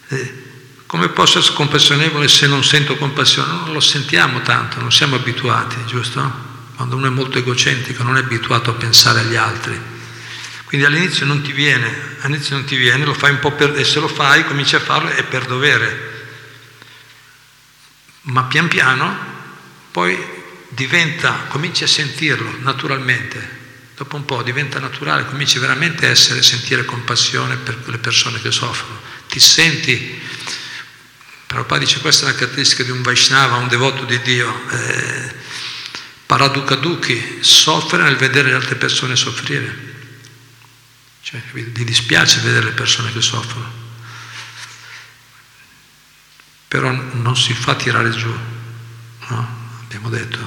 [0.08, 0.42] eh,
[0.86, 3.52] come posso essere compassionevole se non sento compassione?
[3.52, 6.50] Non lo sentiamo tanto, non siamo abituati, giusto?
[6.74, 9.78] Quando uno è molto egocentrico non è abituato a pensare agli altri.
[10.64, 13.84] Quindi all'inizio non ti viene, all'inizio non ti viene, lo fai un po' per, e
[13.84, 16.10] se lo fai cominci a farlo è per dovere.
[18.22, 19.30] Ma pian piano
[19.90, 20.18] poi
[20.68, 23.60] diventa, cominci a sentirlo naturalmente.
[23.94, 28.50] Dopo un po' diventa naturale, cominci veramente a essere, sentire compassione per quelle persone che
[28.50, 29.00] soffrono.
[29.28, 30.20] Ti senti,
[31.46, 34.70] Prabhupada dice questa è una caratteristica di un Vaishnava, un devoto di Dio.
[34.70, 35.34] Eh,
[36.24, 39.90] Paradukaduki soffre nel vedere le altre persone soffrire.
[41.20, 41.40] Cioè,
[41.72, 43.70] ti dispiace vedere le persone che soffrono,
[46.72, 48.34] però non si fa tirare giù,
[49.28, 49.48] no?
[49.82, 50.38] abbiamo detto,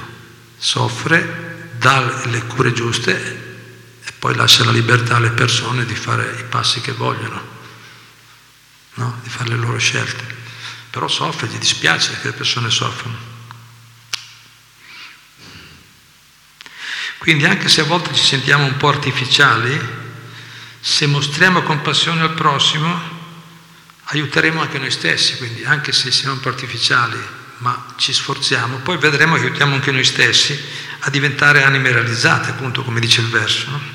[0.58, 6.42] soffre, dà le cure giuste e poi lascia la libertà alle persone di fare i
[6.42, 7.40] passi che vogliono,
[8.94, 9.20] no?
[9.22, 10.24] di fare le loro scelte.
[10.90, 13.16] Però soffre, gli dispiace che le persone soffrono.
[17.18, 19.80] Quindi anche se a volte ci sentiamo un po' artificiali,
[20.80, 23.15] se mostriamo compassione al prossimo,
[24.06, 27.18] aiuteremo anche noi stessi, quindi anche se siamo artificiali,
[27.58, 30.58] ma ci sforziamo, poi vedremo aiutiamo anche noi stessi
[31.00, 33.70] a diventare anime realizzate, appunto come dice il verso.
[33.70, 33.94] No?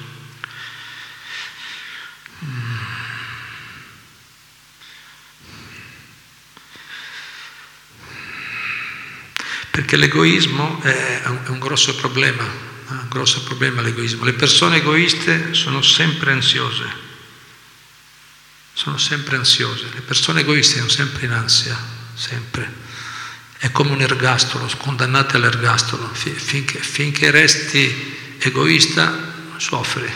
[9.72, 14.26] Perché l'egoismo è un grosso problema un grosso problema l'egoismo.
[14.26, 17.01] Le persone egoiste sono sempre ansiose,
[18.82, 21.78] sono sempre ansiose, le persone egoiste sono sempre in ansia,
[22.16, 22.68] sempre.
[23.60, 29.14] È come un ergastolo, condannate all'ergastolo, finché, finché resti egoista
[29.58, 30.12] soffri.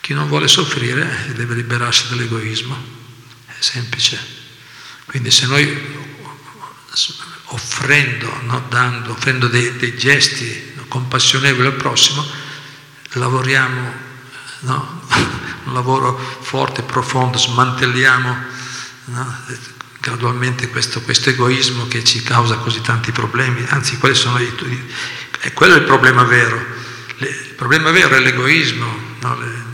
[0.00, 2.76] Chi non vuole soffrire deve liberarsi dall'egoismo,
[3.46, 4.18] è semplice.
[5.04, 5.94] Quindi se noi
[7.44, 8.66] offrendo, no?
[8.68, 12.26] Dando, offrendo dei, dei gesti compassionevoli al prossimo,
[13.12, 14.05] lavoriamo,
[14.66, 15.00] no?
[15.64, 18.54] un lavoro forte, profondo, smantelliamo
[20.00, 24.52] gradualmente questo, questo, egoismo che ci causa così tanti problemi, anzi quelli sono i,
[25.40, 26.64] è quello il problema vero,
[27.16, 28.86] le, il problema vero è l'egoismo,
[29.38, 29.64] le,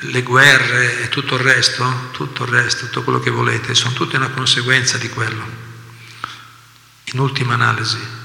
[0.00, 4.16] le guerre e tutto il resto, tutto il resto, tutto quello che volete, sono tutte
[4.16, 5.64] una conseguenza di quello
[7.04, 8.15] in ultima analisi.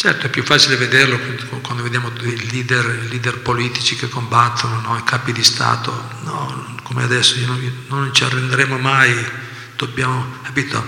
[0.00, 1.18] Certo è più facile vederlo
[1.60, 4.96] quando vediamo i leader, leader politici che combattono, no?
[4.96, 5.90] i capi di Stato,
[6.22, 7.34] no, come adesso
[7.88, 9.12] non, ci arrenderemo mai,
[9.74, 10.86] dobbiamo, capito?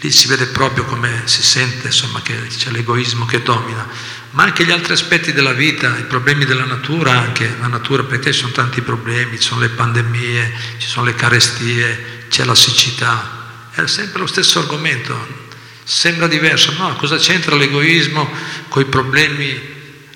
[0.00, 3.86] Lì si vede proprio come si sente, insomma, che c'è l'egoismo che domina,
[4.30, 8.32] ma anche gli altri aspetti della vita, i problemi della natura, anche la natura, perché
[8.32, 13.68] ci sono tanti problemi, ci sono le pandemie, ci sono le carestie, c'è la siccità,
[13.72, 15.44] è sempre lo stesso argomento,
[15.88, 18.28] Sembra diverso, no, cosa c'entra l'egoismo
[18.66, 19.56] con i problemi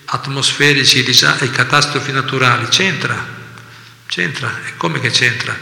[0.06, 2.66] atmosferici e catastrofi naturali?
[2.66, 3.24] C'entra,
[4.08, 5.56] c'entra, e come che c'entra?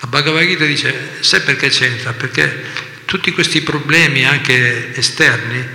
[0.00, 2.12] La Bhagavad Gita dice, sai perché c'entra?
[2.12, 2.64] Perché
[3.06, 5.66] tutti questi problemi anche esterni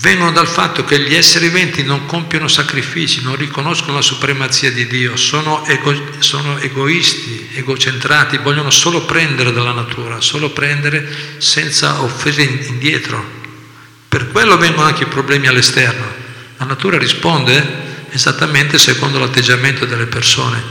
[0.00, 4.86] vengono dal fatto che gli esseri viventi non compiono sacrifici, non riconoscono la supremazia di
[4.86, 12.42] Dio, sono, ego, sono, egoisti, egocentrati, vogliono solo prendere dalla natura, solo prendere senza offrire
[12.42, 13.44] indietro.
[14.08, 16.24] Per quello vengono anche i problemi all'esterno.
[16.58, 20.62] La natura risponde esattamente secondo l'atteggiamento delle persone.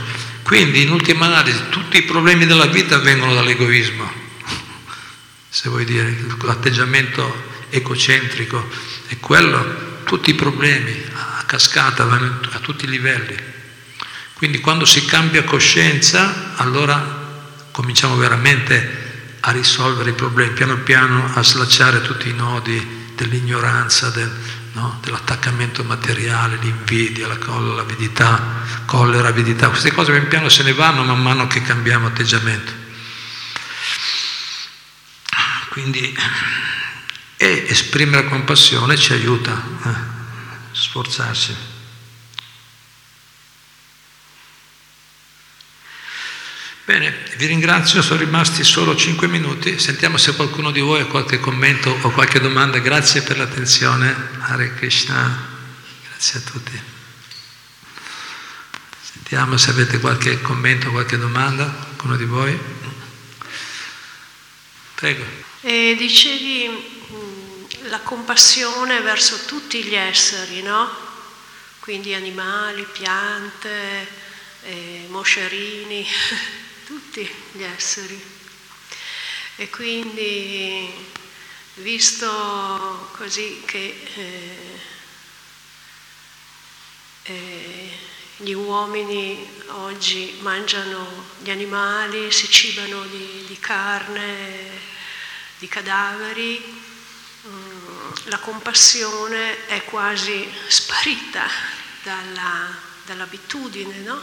[0.42, 4.10] Quindi, in ultima analisi, tutti i problemi della vita vengono dall'egoismo,
[5.48, 11.04] se vuoi dire, l'atteggiamento egocentrico e quello, tutti i problemi,
[11.46, 13.36] cascata, vanno a tutti i livelli.
[14.34, 17.24] Quindi quando si cambia coscienza, allora
[17.70, 19.04] cominciamo veramente
[19.40, 24.30] a risolvere i problemi, piano piano a slacciare tutti i nodi dell'ignoranza, del,
[24.72, 24.98] no?
[25.02, 28.42] dell'attaccamento materiale, l'invidia, la collera, l'avidità,
[28.84, 29.68] collera, avidità.
[29.68, 32.84] Queste cose pian piano se ne vanno man mano che cambiamo atteggiamento.
[35.70, 36.14] Quindi,
[37.36, 40.14] e esprimere compassione ci aiuta a
[40.72, 41.74] sforzarsi.
[46.86, 49.76] Bene, vi ringrazio, sono rimasti solo 5 minuti.
[49.78, 52.78] Sentiamo se qualcuno di voi ha qualche commento o qualche domanda.
[52.78, 54.14] Grazie per l'attenzione.
[54.38, 55.54] Hare Krishna.
[56.08, 56.80] Grazie a tutti.
[59.02, 62.56] Sentiamo se avete qualche commento o qualche domanda, qualcuno di voi.
[64.94, 65.24] Prego.
[65.62, 66.95] E dicevi
[67.88, 71.04] la compassione verso tutti gli esseri, no?
[71.80, 74.08] Quindi animali, piante,
[74.62, 76.06] eh, moscerini.
[76.86, 78.34] tutti gli esseri.
[79.56, 80.92] E quindi,
[81.74, 84.80] visto così che eh,
[87.24, 87.90] eh,
[88.36, 94.78] gli uomini oggi mangiano gli animali, si cibano di, di carne,
[95.58, 96.84] di cadaveri,
[98.24, 101.46] la compassione è quasi sparita
[102.02, 102.68] dalla,
[103.04, 104.20] dall'abitudine, no?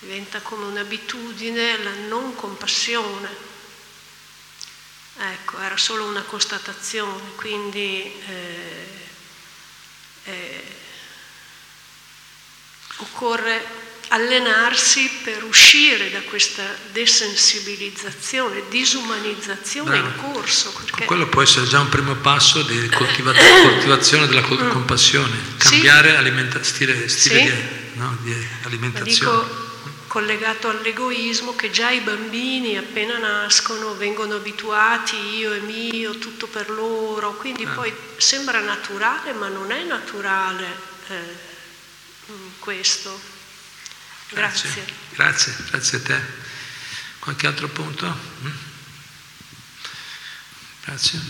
[0.00, 3.46] diventa come un'abitudine la non compassione.
[5.20, 8.88] Ecco, era solo una constatazione, quindi eh,
[10.24, 10.76] eh,
[12.98, 20.06] occorre allenarsi per uscire da questa desensibilizzazione, disumanizzazione Bravo.
[20.06, 20.72] in corso.
[20.72, 21.04] Perché...
[21.04, 24.70] Quello può essere già un primo passo di coltiva- coltivazione della mm.
[24.70, 26.16] compassione, cambiare sì.
[26.16, 27.44] alimenta- stile, stile sì.
[27.44, 29.66] di, no, di, alimentazione
[30.08, 36.70] collegato all'egoismo che già i bambini appena nascono vengono abituati io e mio, tutto per
[36.70, 37.72] loro, quindi ah.
[37.72, 40.66] poi sembra naturale ma non è naturale
[41.08, 41.46] eh,
[42.58, 43.36] questo.
[44.30, 44.70] Grazie.
[44.70, 44.84] grazie.
[45.14, 46.20] Grazie, grazie a te.
[47.18, 48.06] Qualche altro punto?
[48.42, 48.50] Mm?
[50.84, 51.20] Grazie.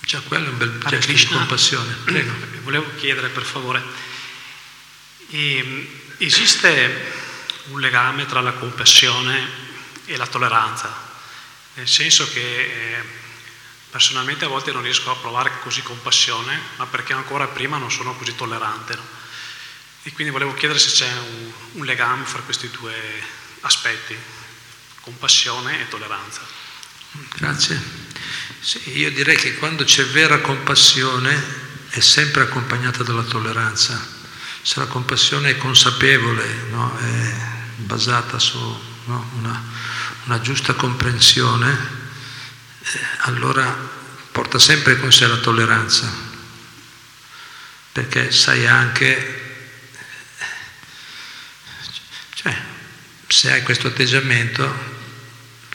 [0.00, 1.94] Già quello è un bel già Krishna, compassione.
[2.04, 2.32] Prego.
[2.62, 3.82] Volevo chiedere per favore,
[5.30, 5.86] ehm,
[6.18, 7.12] esiste
[7.68, 9.48] un legame tra la compassione
[10.06, 10.92] e la tolleranza,
[11.74, 13.04] nel senso che eh,
[13.90, 18.14] personalmente a volte non riesco a provare così compassione, ma perché ancora prima non sono
[18.16, 18.94] così tollerante.
[18.96, 19.19] No?
[20.02, 22.94] E quindi volevo chiedere se c'è un, un legame fra questi due
[23.60, 24.16] aspetti,
[25.00, 26.40] compassione e tolleranza.
[27.36, 27.80] Grazie.
[28.60, 34.18] Sì, io direi che quando c'è vera compassione è sempre accompagnata dalla tolleranza.
[34.62, 36.96] Se la compassione è consapevole, no?
[36.98, 37.34] è
[37.76, 38.58] basata su
[39.06, 39.62] no, una,
[40.26, 41.78] una, giusta comprensione,
[42.82, 43.74] eh, allora
[44.30, 46.12] porta sempre con sé la tolleranza,
[47.92, 49.56] perché sai anche,
[52.34, 52.56] cioè,
[53.30, 54.98] se hai questo atteggiamento,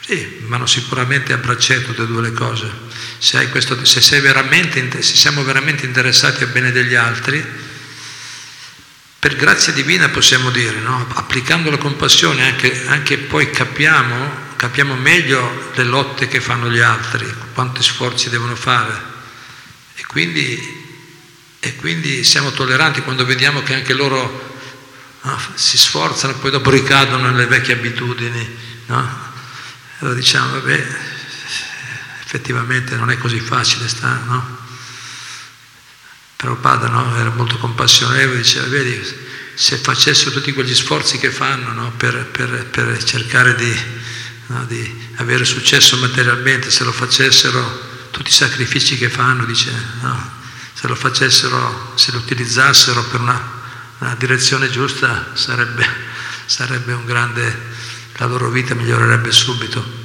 [0.02, 2.70] sì, vanno sicuramente a braccetto le due le cose.
[3.18, 7.44] Se, questo, se, se siamo veramente interessati al bene degli altri,
[9.18, 11.08] per grazia divina possiamo dire, no?
[11.14, 17.26] applicando la compassione anche, anche poi capiamo, capiamo meglio le lotte che fanno gli altri,
[17.54, 19.14] quanti sforzi devono fare
[19.96, 20.84] e quindi,
[21.60, 24.55] e quindi siamo tolleranti quando vediamo che anche loro
[25.26, 28.58] no, si sforzano e poi dopo ricadono nelle vecchie abitudini.
[28.86, 29.24] No?
[30.00, 30.88] Allora diciamo, vabbè,
[32.24, 34.64] effettivamente non è così facile stare, no?
[36.36, 37.16] Prabhupada no?
[37.18, 39.02] era molto compassionevole, diceva, vedi,
[39.56, 41.92] se facessero tutti quegli sforzi che fanno no?
[41.92, 43.74] per, per, per, cercare di,
[44.48, 44.66] no?
[44.66, 49.72] di, avere successo materialmente, se lo facessero, tutti i sacrifici che fanno, dice,
[50.74, 53.55] se lo facessero, se lo utilizzassero per una,
[54.06, 55.86] una direzione giusta, sarebbe,
[56.46, 57.58] sarebbe un grande,
[58.14, 60.04] la loro vita migliorerebbe subito.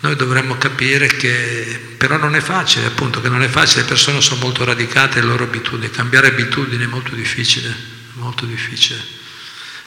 [0.00, 4.20] Noi dovremmo capire che però non è facile, appunto, che non è facile, le persone
[4.20, 7.74] sono molto radicate alle loro abitudini, cambiare abitudini è molto difficile,
[8.14, 9.00] molto difficile.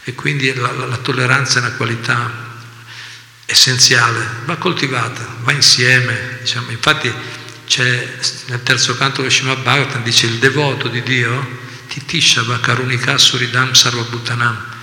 [0.04, 2.54] E quindi la, la, la tolleranza è una qualità
[3.46, 6.40] essenziale, va coltivata, va insieme.
[6.42, 6.72] Diciamo.
[6.72, 7.12] Infatti
[7.68, 11.64] c'è nel terzo canto dello Bhagavatam dice il devoto di Dio
[11.96, 14.74] Titishava Karunika Suridam Sarvabhutanam.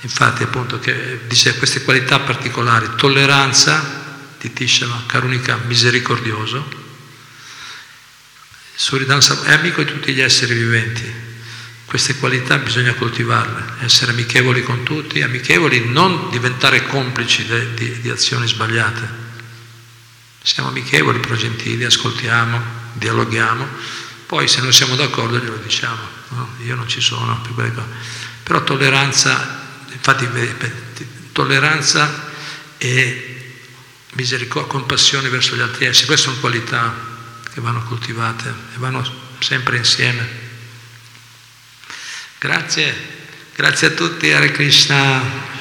[0.00, 6.86] Infatti appunto che dice queste qualità particolari, tolleranza, Titishava, Karunika, misericordioso,
[8.74, 11.10] Suridansa è amico di tutti gli esseri viventi,
[11.86, 18.10] queste qualità bisogna coltivarle, essere amichevoli con tutti, amichevoli, non diventare complici de, di, di
[18.10, 19.08] azioni sbagliate.
[20.42, 22.60] Siamo amichevoli, però gentili, ascoltiamo,
[22.92, 23.66] dialoghiamo,
[24.28, 26.50] poi se non siamo d'accordo glielo diciamo, no?
[26.62, 27.86] io non ci sono per quelle cose.
[28.42, 30.28] Però tolleranza, infatti
[31.32, 32.30] tolleranza
[32.76, 33.54] e
[34.12, 36.94] misericordia, compassione verso gli altri esseri, queste sono qualità
[37.54, 39.02] che vanno coltivate e vanno
[39.38, 40.28] sempre insieme.
[42.38, 42.94] Grazie,
[43.56, 45.56] grazie a tutti, Hare Krishna.